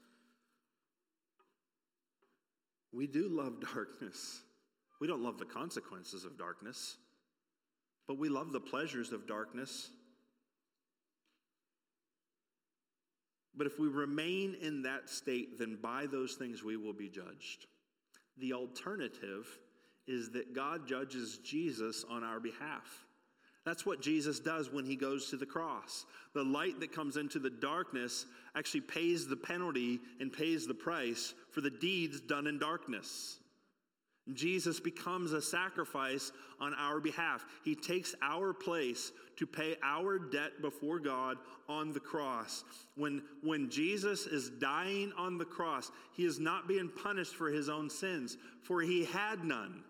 We 2.92 3.06
do 3.06 3.28
love 3.28 3.60
darkness. 3.74 4.42
We 5.00 5.06
don't 5.06 5.22
love 5.22 5.38
the 5.38 5.46
consequences 5.46 6.24
of 6.24 6.38
darkness, 6.38 6.96
but 8.06 8.18
we 8.18 8.28
love 8.28 8.52
the 8.52 8.60
pleasures 8.60 9.12
of 9.12 9.26
darkness. 9.26 9.90
But 13.56 13.66
if 13.66 13.78
we 13.78 13.88
remain 13.88 14.56
in 14.60 14.82
that 14.82 15.08
state, 15.08 15.58
then 15.58 15.78
by 15.82 16.06
those 16.06 16.34
things 16.34 16.62
we 16.62 16.76
will 16.76 16.92
be 16.92 17.08
judged. 17.08 17.66
The 18.38 18.52
alternative 18.52 19.46
is 20.06 20.30
that 20.30 20.54
God 20.54 20.86
judges 20.86 21.38
Jesus 21.44 22.04
on 22.08 22.24
our 22.24 22.40
behalf. 22.40 23.04
That's 23.66 23.84
what 23.84 24.00
Jesus 24.00 24.40
does 24.40 24.72
when 24.72 24.86
he 24.86 24.96
goes 24.96 25.28
to 25.30 25.36
the 25.36 25.46
cross. 25.46 26.06
The 26.32 26.42
light 26.42 26.80
that 26.80 26.92
comes 26.92 27.16
into 27.16 27.38
the 27.38 27.50
darkness 27.50 28.24
actually 28.56 28.80
pays 28.80 29.26
the 29.26 29.36
penalty 29.36 30.00
and 30.18 30.32
pays 30.32 30.66
the 30.66 30.74
price 30.74 31.34
for 31.50 31.60
the 31.60 31.70
deeds 31.70 32.20
done 32.20 32.46
in 32.46 32.58
darkness. 32.58 33.39
Jesus 34.34 34.78
becomes 34.78 35.32
a 35.32 35.42
sacrifice 35.42 36.32
on 36.60 36.74
our 36.74 37.00
behalf. 37.00 37.44
He 37.64 37.74
takes 37.74 38.14
our 38.22 38.52
place 38.52 39.12
to 39.36 39.46
pay 39.46 39.76
our 39.82 40.18
debt 40.18 40.60
before 40.60 40.98
God 40.98 41.38
on 41.68 41.92
the 41.92 42.00
cross. 42.00 42.64
When, 42.96 43.22
when 43.42 43.70
Jesus 43.70 44.26
is 44.26 44.50
dying 44.50 45.12
on 45.16 45.38
the 45.38 45.44
cross, 45.44 45.90
he 46.12 46.24
is 46.24 46.38
not 46.38 46.68
being 46.68 46.90
punished 47.02 47.34
for 47.34 47.50
his 47.50 47.68
own 47.68 47.88
sins, 47.88 48.36
for 48.62 48.82
he 48.82 49.04
had 49.04 49.44
none. 49.44 49.82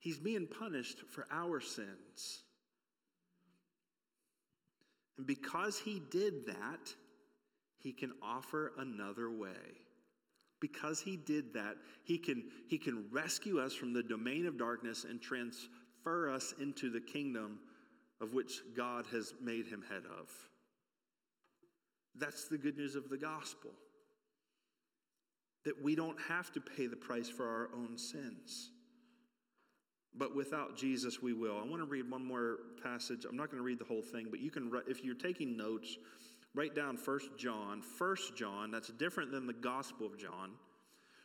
He's 0.00 0.18
being 0.18 0.46
punished 0.46 0.98
for 1.08 1.26
our 1.30 1.60
sins. 1.60 2.42
And 5.16 5.26
because 5.26 5.78
he 5.78 6.02
did 6.10 6.46
that, 6.46 6.94
he 7.78 7.92
can 7.92 8.12
offer 8.22 8.72
another 8.78 9.30
way. 9.30 9.85
Because 10.60 11.00
he 11.00 11.16
did 11.16 11.52
that, 11.54 11.76
he 12.04 12.18
can, 12.18 12.44
he 12.68 12.78
can 12.78 13.04
rescue 13.10 13.60
us 13.60 13.74
from 13.74 13.92
the 13.92 14.02
domain 14.02 14.46
of 14.46 14.58
darkness 14.58 15.04
and 15.04 15.20
transfer 15.20 16.30
us 16.30 16.54
into 16.60 16.90
the 16.90 17.00
kingdom 17.00 17.58
of 18.20 18.32
which 18.32 18.62
God 18.74 19.04
has 19.12 19.34
made 19.42 19.66
him 19.66 19.84
head 19.88 20.02
of. 20.18 20.30
That's 22.18 22.48
the 22.48 22.56
good 22.56 22.76
news 22.78 22.94
of 22.94 23.10
the 23.10 23.18
gospel. 23.18 23.70
That 25.64 25.82
we 25.82 25.94
don't 25.94 26.18
have 26.28 26.52
to 26.52 26.60
pay 26.60 26.86
the 26.86 26.96
price 26.96 27.28
for 27.28 27.46
our 27.46 27.68
own 27.74 27.98
sins. 27.98 28.70
But 30.18 30.34
without 30.34 30.76
Jesus, 30.76 31.20
we 31.20 31.34
will. 31.34 31.58
I 31.58 31.68
want 31.68 31.82
to 31.82 31.84
read 31.84 32.10
one 32.10 32.24
more 32.24 32.58
passage. 32.82 33.26
I'm 33.28 33.36
not 33.36 33.50
going 33.50 33.58
to 33.58 33.64
read 33.64 33.78
the 33.78 33.84
whole 33.84 34.00
thing, 34.00 34.28
but 34.30 34.40
you 34.40 34.50
can, 34.50 34.70
if 34.88 35.04
you're 35.04 35.14
taking 35.14 35.56
notes, 35.56 35.98
write 36.56 36.74
down 36.74 36.96
First 36.96 37.36
John. 37.36 37.82
First 37.82 38.34
John, 38.34 38.70
that's 38.70 38.88
different 38.88 39.30
than 39.30 39.46
the 39.46 39.52
Gospel 39.52 40.06
of 40.06 40.18
John. 40.18 40.52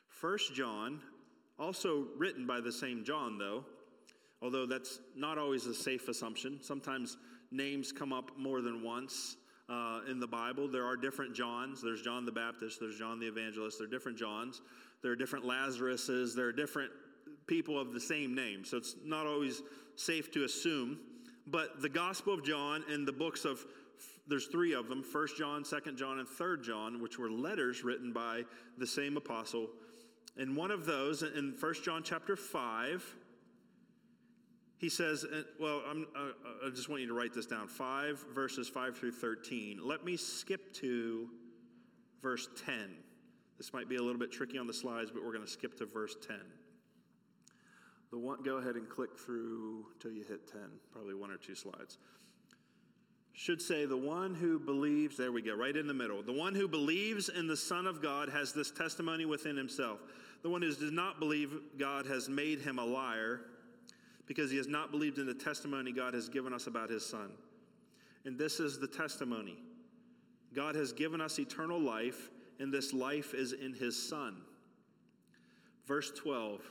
First 0.10 0.54
John, 0.54 1.00
also 1.58 2.08
written 2.18 2.46
by 2.46 2.60
the 2.60 2.72
same 2.72 3.06
John, 3.06 3.38
though, 3.38 3.64
although 4.42 4.66
that's 4.66 5.00
not 5.16 5.38
always 5.38 5.66
a 5.68 5.74
safe 5.74 6.10
assumption. 6.10 6.60
Sometimes 6.62 7.18
names 7.50 7.94
come 7.94 8.12
up 8.12 8.38
more 8.38 8.62
than 8.62 8.84
once. 8.84 9.38
Uh, 9.70 10.02
in 10.10 10.20
the 10.20 10.28
Bible, 10.28 10.68
there 10.68 10.86
are 10.86 10.98
different 10.98 11.34
Johns. 11.34 11.82
There's 11.82 12.02
John 12.02 12.26
the 12.26 12.32
Baptist, 12.32 12.82
there's 12.82 13.00
John 13.00 13.20
the 13.20 13.28
Evangelist, 13.28 13.78
there 13.78 13.88
are 13.88 13.90
different 13.90 14.18
Johns, 14.18 14.62
there 15.02 15.14
are 15.14 15.16
different 15.16 15.46
Lazaruses, 15.46 16.36
there 16.36 16.48
are 16.48 16.52
different 16.52 16.92
people 17.48 17.80
of 17.80 17.94
the 17.94 18.02
same 18.02 18.36
name. 18.36 18.66
So 18.66 18.76
it's 18.76 18.96
not 19.06 19.26
always 19.26 19.62
safe 19.96 20.30
to 20.32 20.44
assume. 20.44 21.00
But 21.48 21.82
the 21.82 21.90
Gospel 21.90 22.34
of 22.34 22.44
John 22.44 22.84
and 22.90 23.08
the 23.08 23.14
books 23.14 23.46
of 23.46 23.66
there's 24.32 24.48
three 24.48 24.74
of 24.74 24.88
them 24.88 25.04
First 25.04 25.38
John, 25.38 25.66
Second 25.66 25.98
John, 25.98 26.20
and 26.20 26.28
Third 26.28 26.64
John, 26.64 27.02
which 27.02 27.20
were 27.20 27.30
letters 27.30 27.84
written 27.84 28.14
by 28.14 28.44
the 28.78 28.88
same 28.88 29.18
apostle. 29.18 29.68
And 30.38 30.56
one 30.56 30.72
of 30.72 30.86
those, 30.86 31.22
in 31.22 31.54
First 31.54 31.84
John 31.84 32.02
chapter 32.02 32.38
5, 32.38 33.16
he 34.78 34.88
says, 34.88 35.26
uh, 35.26 35.44
well, 35.60 35.82
uh, 35.86 36.20
I 36.66 36.70
just 36.70 36.88
want 36.88 37.02
you 37.02 37.10
to 37.10 37.14
write 37.14 37.34
this 37.34 37.46
down 37.46 37.68
5 37.68 38.26
verses 38.34 38.70
5 38.70 38.98
through 38.98 39.12
13. 39.12 39.82
Let 39.84 40.06
me 40.06 40.16
skip 40.16 40.74
to 40.76 41.28
verse 42.22 42.48
10. 42.66 42.90
This 43.58 43.74
might 43.74 43.90
be 43.90 43.98
a 43.98 44.02
little 44.02 44.18
bit 44.18 44.32
tricky 44.32 44.58
on 44.58 44.66
the 44.66 44.74
slides, 44.74 45.12
but 45.12 45.26
we're 45.26 45.34
going 45.34 45.46
to 45.46 45.52
skip 45.52 45.78
to 45.80 45.86
verse 45.86 46.16
10. 46.26 46.38
The 48.12 48.18
one, 48.18 48.42
go 48.44 48.58
ahead 48.58 48.76
and 48.76 48.90
click 48.90 49.20
through 49.20 49.88
till 50.00 50.12
you 50.12 50.24
hit 50.24 50.50
10, 50.50 50.62
probably 50.94 51.16
one 51.16 51.32
or 51.32 51.38
two 51.38 51.54
slides. 51.54 51.98
Should 53.34 53.62
say, 53.62 53.86
the 53.86 53.98
one 53.98 54.36
who 54.36 54.60
believes, 54.60 55.18
there 55.18 55.32
we 55.32 55.42
go, 55.42 55.56
right 55.56 55.76
in 55.76 55.88
the 55.88 55.94
middle. 55.94 56.22
The 56.22 56.34
one 56.34 56.54
who 56.54 56.68
believes 56.68 57.30
in 57.30 57.48
the 57.48 57.56
Son 57.56 57.88
of 57.88 58.02
God 58.02 58.30
has 58.30 58.54
this 58.54 58.72
testimony 58.72 59.26
within 59.26 59.56
himself. 59.56 60.00
The 60.44 60.50
one 60.50 60.62
who 60.62 60.74
does 60.74 60.92
not 60.92 61.20
believe 61.20 61.54
God 61.78 62.06
has 62.06 62.28
made 62.28 62.60
him 62.60 62.78
a 62.78 62.86
liar 62.86 63.42
because 64.28 64.52
he 64.52 64.58
has 64.58 64.68
not 64.68 64.92
believed 64.92 65.18
in 65.18 65.26
the 65.26 65.34
testimony 65.34 65.92
God 65.92 66.14
has 66.14 66.30
given 66.30 66.54
us 66.54 66.68
about 66.68 66.90
his 66.90 67.06
Son. 67.06 67.32
And 68.26 68.38
this 68.38 68.60
is 68.60 68.80
the 68.80 68.88
testimony 68.88 69.58
God 70.54 70.76
has 70.76 70.92
given 70.92 71.22
us 71.22 71.40
eternal 71.40 71.80
life, 71.80 72.30
and 72.60 72.74
this 72.74 72.94
life 72.94 73.34
is 73.34 73.54
in 73.54 73.74
his 73.74 74.02
Son. 74.10 74.42
Verse 75.88 76.12
12 76.12 76.62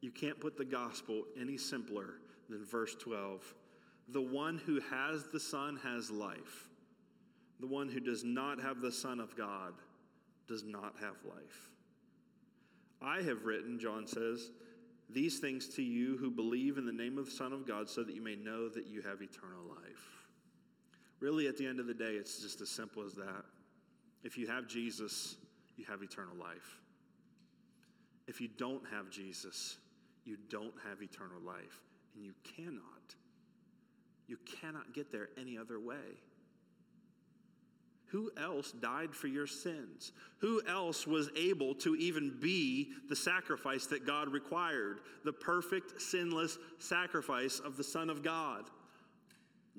you 0.00 0.10
can't 0.10 0.38
put 0.38 0.56
the 0.56 0.64
gospel 0.64 1.24
any 1.40 1.56
simpler 1.56 2.14
than 2.48 2.64
verse 2.64 2.94
12. 2.94 3.54
The 4.10 4.22
one 4.22 4.58
who 4.64 4.80
has 4.90 5.24
the 5.32 5.40
Son 5.40 5.78
has 5.82 6.10
life. 6.10 6.68
The 7.60 7.66
one 7.66 7.88
who 7.88 8.00
does 8.00 8.24
not 8.24 8.60
have 8.60 8.80
the 8.80 8.92
Son 8.92 9.20
of 9.20 9.36
God 9.36 9.74
does 10.46 10.64
not 10.64 10.94
have 11.00 11.16
life. 11.24 11.70
I 13.02 13.22
have 13.22 13.44
written, 13.44 13.78
John 13.78 14.06
says, 14.06 14.50
these 15.10 15.38
things 15.38 15.68
to 15.76 15.82
you 15.82 16.16
who 16.18 16.30
believe 16.30 16.78
in 16.78 16.84
the 16.84 16.92
name 16.92 17.18
of 17.18 17.26
the 17.26 17.30
Son 17.30 17.52
of 17.52 17.66
God 17.66 17.88
so 17.88 18.02
that 18.02 18.14
you 18.14 18.22
may 18.22 18.36
know 18.36 18.68
that 18.68 18.86
you 18.86 19.00
have 19.02 19.22
eternal 19.22 19.62
life. 19.68 20.26
Really, 21.20 21.48
at 21.48 21.56
the 21.56 21.66
end 21.66 21.80
of 21.80 21.86
the 21.86 21.94
day, 21.94 22.12
it's 22.12 22.40
just 22.40 22.60
as 22.60 22.68
simple 22.68 23.02
as 23.04 23.14
that. 23.14 23.44
If 24.22 24.36
you 24.36 24.46
have 24.46 24.68
Jesus, 24.68 25.36
you 25.76 25.84
have 25.86 26.02
eternal 26.02 26.36
life. 26.36 26.78
If 28.26 28.40
you 28.40 28.48
don't 28.56 28.82
have 28.90 29.10
Jesus, 29.10 29.78
you 30.24 30.36
don't 30.50 30.74
have 30.88 31.02
eternal 31.02 31.40
life. 31.44 31.80
And 32.14 32.24
you 32.24 32.34
cannot. 32.44 33.14
You 34.28 34.36
cannot 34.60 34.92
get 34.92 35.10
there 35.10 35.30
any 35.40 35.58
other 35.58 35.80
way. 35.80 36.20
Who 38.08 38.30
else 38.38 38.72
died 38.72 39.14
for 39.14 39.26
your 39.26 39.46
sins? 39.46 40.12
Who 40.38 40.62
else 40.66 41.06
was 41.06 41.30
able 41.36 41.74
to 41.76 41.94
even 41.96 42.38
be 42.40 42.92
the 43.08 43.16
sacrifice 43.16 43.86
that 43.86 44.06
God 44.06 44.28
required? 44.28 45.00
The 45.24 45.32
perfect, 45.32 46.00
sinless 46.00 46.58
sacrifice 46.78 47.58
of 47.58 47.76
the 47.76 47.84
Son 47.84 48.08
of 48.08 48.22
God. 48.22 48.64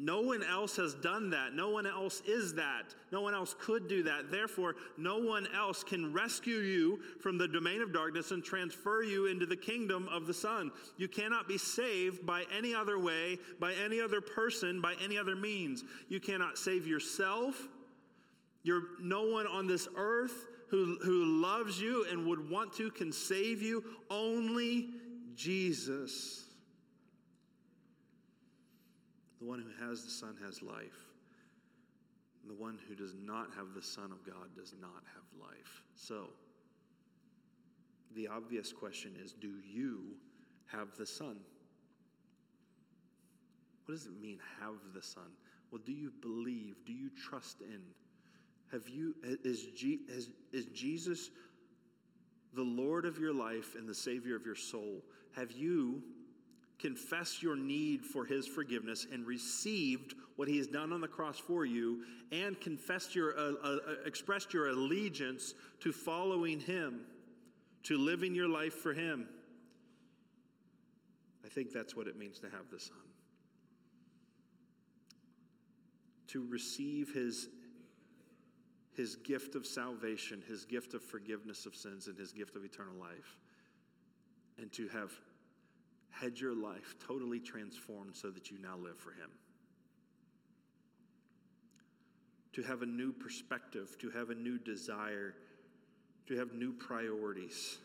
No 0.01 0.21
one 0.21 0.43
else 0.43 0.77
has 0.77 0.93
done 0.93 1.29
that. 1.31 1.53
No 1.53 1.69
one 1.69 1.85
else 1.85 2.21
is 2.25 2.53
that. 2.53 2.95
No 3.11 3.19
one 3.19 3.33
else 3.33 3.53
could 3.59 3.89
do 3.89 4.01
that. 4.03 4.31
Therefore, 4.31 4.75
no 4.97 5.17
one 5.17 5.45
else 5.53 5.83
can 5.83 6.13
rescue 6.13 6.59
you 6.59 7.01
from 7.19 7.37
the 7.37 7.49
domain 7.49 7.81
of 7.81 7.91
darkness 7.91 8.31
and 8.31 8.41
transfer 8.41 9.03
you 9.03 9.25
into 9.25 9.45
the 9.45 9.57
kingdom 9.57 10.07
of 10.07 10.25
the 10.25 10.33
Son. 10.33 10.71
You 10.95 11.09
cannot 11.09 11.49
be 11.49 11.57
saved 11.57 12.25
by 12.25 12.45
any 12.57 12.73
other 12.73 12.97
way, 12.97 13.39
by 13.59 13.73
any 13.73 13.99
other 13.99 14.21
person, 14.21 14.79
by 14.79 14.95
any 15.03 15.17
other 15.17 15.35
means. 15.35 15.83
You 16.07 16.21
cannot 16.21 16.57
save 16.57 16.87
yourself. 16.87 17.67
You're 18.63 18.83
no 19.01 19.23
one 19.23 19.47
on 19.47 19.67
this 19.67 19.89
earth 19.97 20.45
who, 20.69 20.97
who 21.03 21.41
loves 21.41 21.81
you 21.81 22.05
and 22.09 22.25
would 22.25 22.49
want 22.49 22.71
to 22.73 22.89
can 22.91 23.11
save 23.11 23.61
you. 23.61 23.83
Only 24.09 24.91
Jesus. 25.35 26.48
The 29.39 29.45
one 29.45 29.59
who 29.59 29.85
has 29.85 30.03
the 30.03 30.11
Son 30.11 30.35
has 30.45 30.61
life. 30.61 31.07
And 32.41 32.51
the 32.51 32.61
one 32.61 32.77
who 32.87 32.95
does 32.95 33.15
not 33.21 33.49
have 33.55 33.73
the 33.75 33.81
Son 33.81 34.11
of 34.11 34.25
God 34.25 34.55
does 34.55 34.73
not 34.79 35.03
have 35.13 35.41
life. 35.41 35.83
So, 35.95 36.29
the 38.15 38.27
obvious 38.27 38.73
question 38.73 39.13
is 39.23 39.33
do 39.33 39.53
you 39.71 40.15
have 40.67 40.89
the 40.97 41.05
Son? 41.05 41.37
What 43.85 43.95
does 43.95 44.05
it 44.05 44.21
mean, 44.21 44.39
have 44.61 44.75
the 44.93 45.01
Son? 45.01 45.31
Well, 45.71 45.81
do 45.85 45.91
you 45.91 46.11
believe? 46.21 46.75
Do 46.85 46.93
you 46.93 47.09
trust 47.09 47.61
in? 47.61 47.81
Have 48.71 48.87
you, 48.87 49.15
is, 49.23 49.67
G, 49.75 50.01
is, 50.07 50.29
is 50.53 50.65
Jesus 50.67 51.31
the 52.53 52.61
Lord 52.61 53.05
of 53.05 53.17
your 53.17 53.33
life 53.33 53.75
and 53.75 53.87
the 53.87 53.95
Savior 53.95 54.35
of 54.35 54.45
your 54.45 54.55
soul? 54.55 55.03
Have 55.35 55.51
you 55.51 56.03
confessed 56.79 57.43
your 57.43 57.55
need 57.55 58.05
for 58.05 58.25
his 58.25 58.47
forgiveness 58.47 59.05
and 59.11 59.27
received 59.27 60.15
what 60.37 60.47
he 60.47 60.57
has 60.57 60.67
done 60.67 60.93
on 60.93 61.01
the 61.01 61.07
cross 61.07 61.37
for 61.37 61.65
you 61.65 62.03
and 62.31 62.59
confessed 62.61 63.13
your 63.13 63.37
uh, 63.37 63.53
uh, 63.63 63.67
uh, 63.67 63.93
expressed 64.05 64.53
your 64.53 64.69
allegiance 64.69 65.53
to 65.81 65.91
following 65.91 66.59
him 66.59 67.01
to 67.83 67.97
living 67.97 68.33
your 68.33 68.47
life 68.47 68.73
for 68.73 68.93
him. 68.93 69.27
I 71.45 71.49
think 71.49 71.71
that's 71.71 71.95
what 71.95 72.07
it 72.07 72.17
means 72.17 72.39
to 72.39 72.49
have 72.49 72.69
the 72.71 72.79
son. 72.79 72.97
To 76.27 76.45
receive 76.47 77.13
his 77.13 77.49
his 78.95 79.15
gift 79.15 79.55
of 79.55 79.65
salvation 79.65 80.43
his 80.47 80.65
gift 80.65 80.93
of 80.93 81.01
forgiveness 81.01 81.65
of 81.65 81.75
sins 81.75 82.07
and 82.07 82.17
his 82.17 82.31
gift 82.31 82.55
of 82.55 82.63
eternal 82.63 82.95
life. 82.99 83.37
And 84.57 84.71
to 84.73 84.87
have 84.89 85.11
had 86.11 86.39
your 86.39 86.53
life 86.53 86.95
totally 87.05 87.39
transformed 87.39 88.15
so 88.15 88.29
that 88.29 88.51
you 88.51 88.57
now 88.59 88.77
live 88.77 88.97
for 88.97 89.11
Him. 89.11 89.29
to 92.53 92.63
have 92.63 92.81
a 92.81 92.85
new 92.85 93.11
perspective, 93.11 93.95
to 93.99 94.09
have 94.09 94.31
a 94.31 94.35
new 94.35 94.57
desire, 94.57 95.33
to 96.27 96.37
have 96.37 96.53
new 96.53 96.73
priorities. 96.73 97.77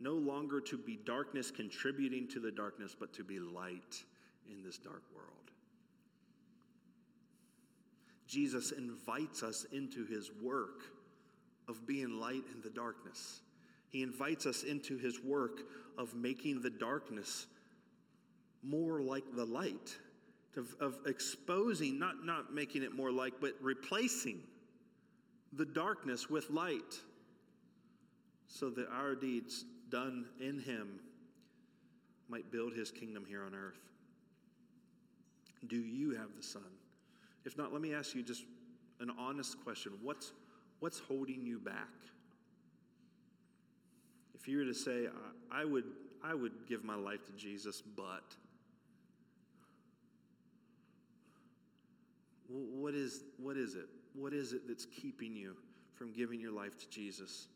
No 0.00 0.14
longer 0.14 0.60
to 0.62 0.76
be 0.76 0.98
darkness 1.04 1.50
contributing 1.50 2.26
to 2.28 2.40
the 2.40 2.50
darkness, 2.50 2.96
but 2.98 3.12
to 3.14 3.24
be 3.24 3.38
light 3.38 4.02
in 4.50 4.64
this 4.64 4.78
dark 4.78 5.02
world. 5.14 5.28
Jesus 8.26 8.72
invites 8.72 9.42
us 9.42 9.64
into 9.72 10.04
his 10.06 10.30
work 10.42 10.82
of 11.68 11.86
being 11.86 12.18
light 12.18 12.42
in 12.52 12.62
the 12.62 12.70
darkness. 12.70 13.42
He 13.92 14.02
invites 14.02 14.46
us 14.46 14.62
into 14.62 14.96
his 14.96 15.20
work 15.20 15.60
of 15.98 16.14
making 16.14 16.62
the 16.62 16.70
darkness 16.70 17.46
more 18.62 19.02
like 19.02 19.24
the 19.34 19.44
light, 19.44 19.96
of, 20.56 20.74
of 20.80 20.98
exposing, 21.06 21.98
not, 21.98 22.24
not 22.24 22.54
making 22.54 22.82
it 22.82 22.94
more 22.94 23.12
like, 23.12 23.34
but 23.40 23.52
replacing 23.60 24.40
the 25.52 25.66
darkness 25.66 26.30
with 26.30 26.48
light 26.48 27.00
so 28.46 28.70
that 28.70 28.88
our 28.88 29.14
deeds 29.14 29.66
done 29.90 30.24
in 30.40 30.58
him 30.58 30.98
might 32.28 32.50
build 32.50 32.72
his 32.72 32.90
kingdom 32.90 33.26
here 33.28 33.44
on 33.44 33.54
earth. 33.54 33.80
Do 35.66 35.76
you 35.76 36.12
have 36.12 36.34
the 36.34 36.42
Son? 36.42 36.62
If 37.44 37.58
not, 37.58 37.74
let 37.74 37.82
me 37.82 37.92
ask 37.92 38.14
you 38.14 38.22
just 38.22 38.44
an 39.00 39.10
honest 39.18 39.62
question. 39.62 39.92
What's, 40.00 40.32
what's 40.80 40.98
holding 40.98 41.44
you 41.44 41.58
back? 41.58 41.88
If 44.42 44.48
you 44.48 44.58
were 44.58 44.64
to 44.64 44.74
say, 44.74 45.06
I, 45.52 45.62
I 45.62 45.64
would, 45.64 45.84
I 46.24 46.34
would 46.34 46.66
give 46.68 46.82
my 46.82 46.96
life 46.96 47.24
to 47.26 47.32
Jesus, 47.32 47.80
but 47.80 48.34
what 52.48 52.92
is, 52.92 53.22
what 53.38 53.56
is 53.56 53.76
it? 53.76 53.86
What 54.14 54.32
is 54.32 54.52
it 54.52 54.66
that's 54.66 54.84
keeping 54.84 55.36
you 55.36 55.54
from 55.94 56.12
giving 56.12 56.40
your 56.40 56.50
life 56.50 56.76
to 56.76 56.90
Jesus? 56.90 57.46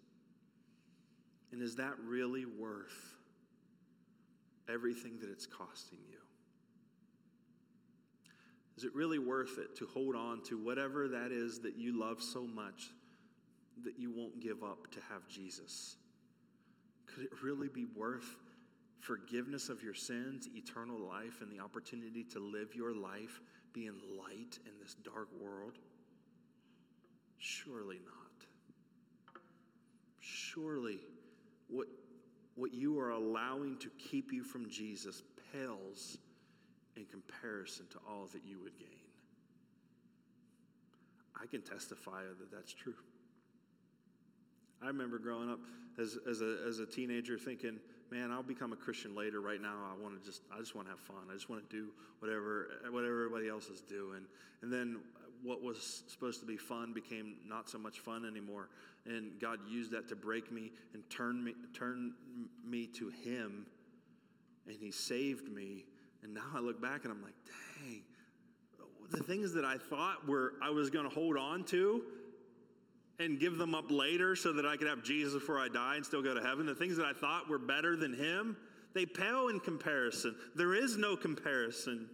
And 1.51 1.61
is 1.61 1.75
that 1.75 1.95
really 2.07 2.45
worth 2.45 3.17
everything 4.73 5.19
that 5.21 5.29
it's 5.29 5.47
costing 5.47 5.99
you? 6.09 6.19
Is 8.77 8.85
it 8.85 8.95
really 8.95 9.19
worth 9.19 9.59
it 9.59 9.75
to 9.79 9.87
hold 9.87 10.15
on 10.15 10.41
to 10.45 10.57
whatever 10.57 11.09
that 11.09 11.33
is 11.33 11.59
that 11.61 11.77
you 11.77 11.99
love 11.99 12.23
so 12.23 12.47
much 12.47 12.93
that 13.83 13.99
you 13.99 14.13
won't 14.13 14.41
give 14.41 14.63
up 14.63 14.89
to 14.93 15.01
have 15.11 15.27
Jesus? 15.29 15.97
Could 17.07 17.25
it 17.25 17.31
really 17.43 17.69
be 17.69 17.87
worth 17.97 18.37
forgiveness 19.01 19.69
of 19.69 19.83
your 19.83 19.95
sins, 19.95 20.49
eternal 20.55 20.99
life, 20.99 21.41
and 21.41 21.51
the 21.51 21.63
opportunity 21.63 22.25
to 22.25 22.39
live 22.39 22.75
your 22.75 22.95
life 22.95 23.41
being 23.73 23.95
light 24.19 24.59
in 24.67 24.73
this 24.83 24.95
dark 24.95 25.29
world? 25.41 25.79
Surely 27.39 28.01
not. 28.05 28.47
Surely 30.21 30.99
what, 31.69 31.87
what 32.57 32.73
you 32.73 32.99
are 32.99 33.11
allowing 33.11 33.77
to 33.79 33.91
keep 33.99 34.33
you 34.33 34.43
from 34.43 34.69
Jesus 34.69 35.23
pales 35.53 36.19
in 36.97 37.05
comparison 37.05 37.87
to 37.91 37.99
all 38.09 38.27
that 38.33 38.43
you 38.45 38.59
would 38.63 38.77
gain. 38.79 38.89
I 41.41 41.47
can 41.47 41.63
testify 41.63 42.23
that 42.23 42.51
that's 42.51 42.73
true. 42.73 42.95
I 44.83 44.87
remember 44.89 45.19
growing 45.19 45.51
up 45.51 45.61
as, 45.99 46.19
as, 46.29 46.41
a, 46.43 46.59
as 46.67 46.79
a 46.79 46.87
teenager 46.87 47.39
thinking, 47.39 47.79
man, 48.11 48.31
I'll 48.31 48.43
become 48.43 48.73
a 48.73 48.77
Christian 48.77 49.15
later. 49.15 49.41
Right 49.41 49.61
now, 49.61 49.75
I 49.91 50.01
want 50.03 50.21
to 50.21 50.27
just, 50.27 50.43
I 50.55 50.59
just 50.59 50.75
want 50.75 50.89
to 50.89 50.93
have 50.93 51.01
fun. 51.01 51.17
I 51.31 51.35
just 51.35 51.49
want 51.49 51.69
to 51.69 51.77
do 51.77 51.89
whatever, 52.21 52.69
whatever 52.91 53.25
everybody 53.25 53.49
else 53.49 53.67
is 53.69 53.81
doing. 53.81 54.27
And 54.63 54.73
then 54.73 54.99
what 55.43 55.63
was 55.63 56.03
supposed 56.07 56.41
to 56.41 56.47
be 56.47 56.57
fun 56.57 56.93
became 56.93 57.37
not 57.47 57.69
so 57.69 57.79
much 57.79 58.01
fun 58.01 58.25
anymore. 58.25 58.69
And 59.07 59.39
God 59.41 59.61
used 59.69 59.91
that 59.93 60.09
to 60.09 60.17
break 60.17 60.53
me 60.53 60.73
and 60.95 61.09
turn 61.11 61.43
me, 61.43 61.55
turn 61.73 62.13
me 62.65 62.87
to 62.89 63.09
Him. 63.09 63.67
And 64.67 64.77
He 64.79 64.91
saved 64.91 65.51
me 65.51 65.85
and 66.27 66.35
now 66.35 66.43
I 66.57 66.59
look 66.59 66.83
back 66.83 67.05
and 67.05 67.13
I'm 67.13 67.23
like, 67.23 67.35
dang, 67.81 68.03
the 69.11 69.23
things 69.23 69.53
that 69.53 69.65
I 69.65 69.79
thought 69.79 70.27
were 70.27 70.55
I 70.61 70.71
was 70.71 70.91
going 70.91 71.09
to 71.09 71.15
hold 71.15 71.37
on 71.37 71.63
to 71.67 72.03
and 73.19 73.41
give 73.41 73.59
them 73.59 73.75
up 73.75 73.91
later 73.91 74.37
so 74.37 74.53
that 74.53 74.67
I 74.67 74.77
could 74.77 74.89
have 74.89 75.03
Jesus 75.03 75.35
before 75.35 75.59
I 75.59 75.69
die 75.69 75.97
and 75.97 76.05
still 76.05 76.23
go 76.23 76.35
to 76.35 76.43
heaven, 76.43 76.67
the 76.67 76.75
things 76.75 76.97
that 76.97 77.07
I 77.07 77.13
thought 77.13 77.49
were 77.49 77.59
better 77.59 77.97
than 77.97 78.13
him, 78.13 78.57
they 78.95 79.07
pale 79.07 79.49
in 79.49 79.61
comparison. 79.61 80.35
There 80.55 80.75
is 80.75 80.97
no 80.97 81.17
comparison. 81.17 82.09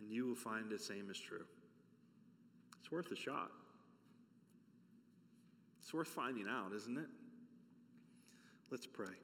And 0.00 0.10
you 0.10 0.26
will 0.26 0.34
find 0.34 0.70
the 0.70 0.78
same 0.78 1.10
is 1.10 1.18
true. 1.18 1.44
It's 2.80 2.92
worth 2.92 3.10
a 3.10 3.16
shot. 3.16 3.50
It's 5.80 5.92
worth 5.92 6.08
finding 6.08 6.46
out, 6.48 6.72
isn't 6.72 6.96
it? 6.96 7.08
Let's 8.70 8.86
pray. 8.86 9.14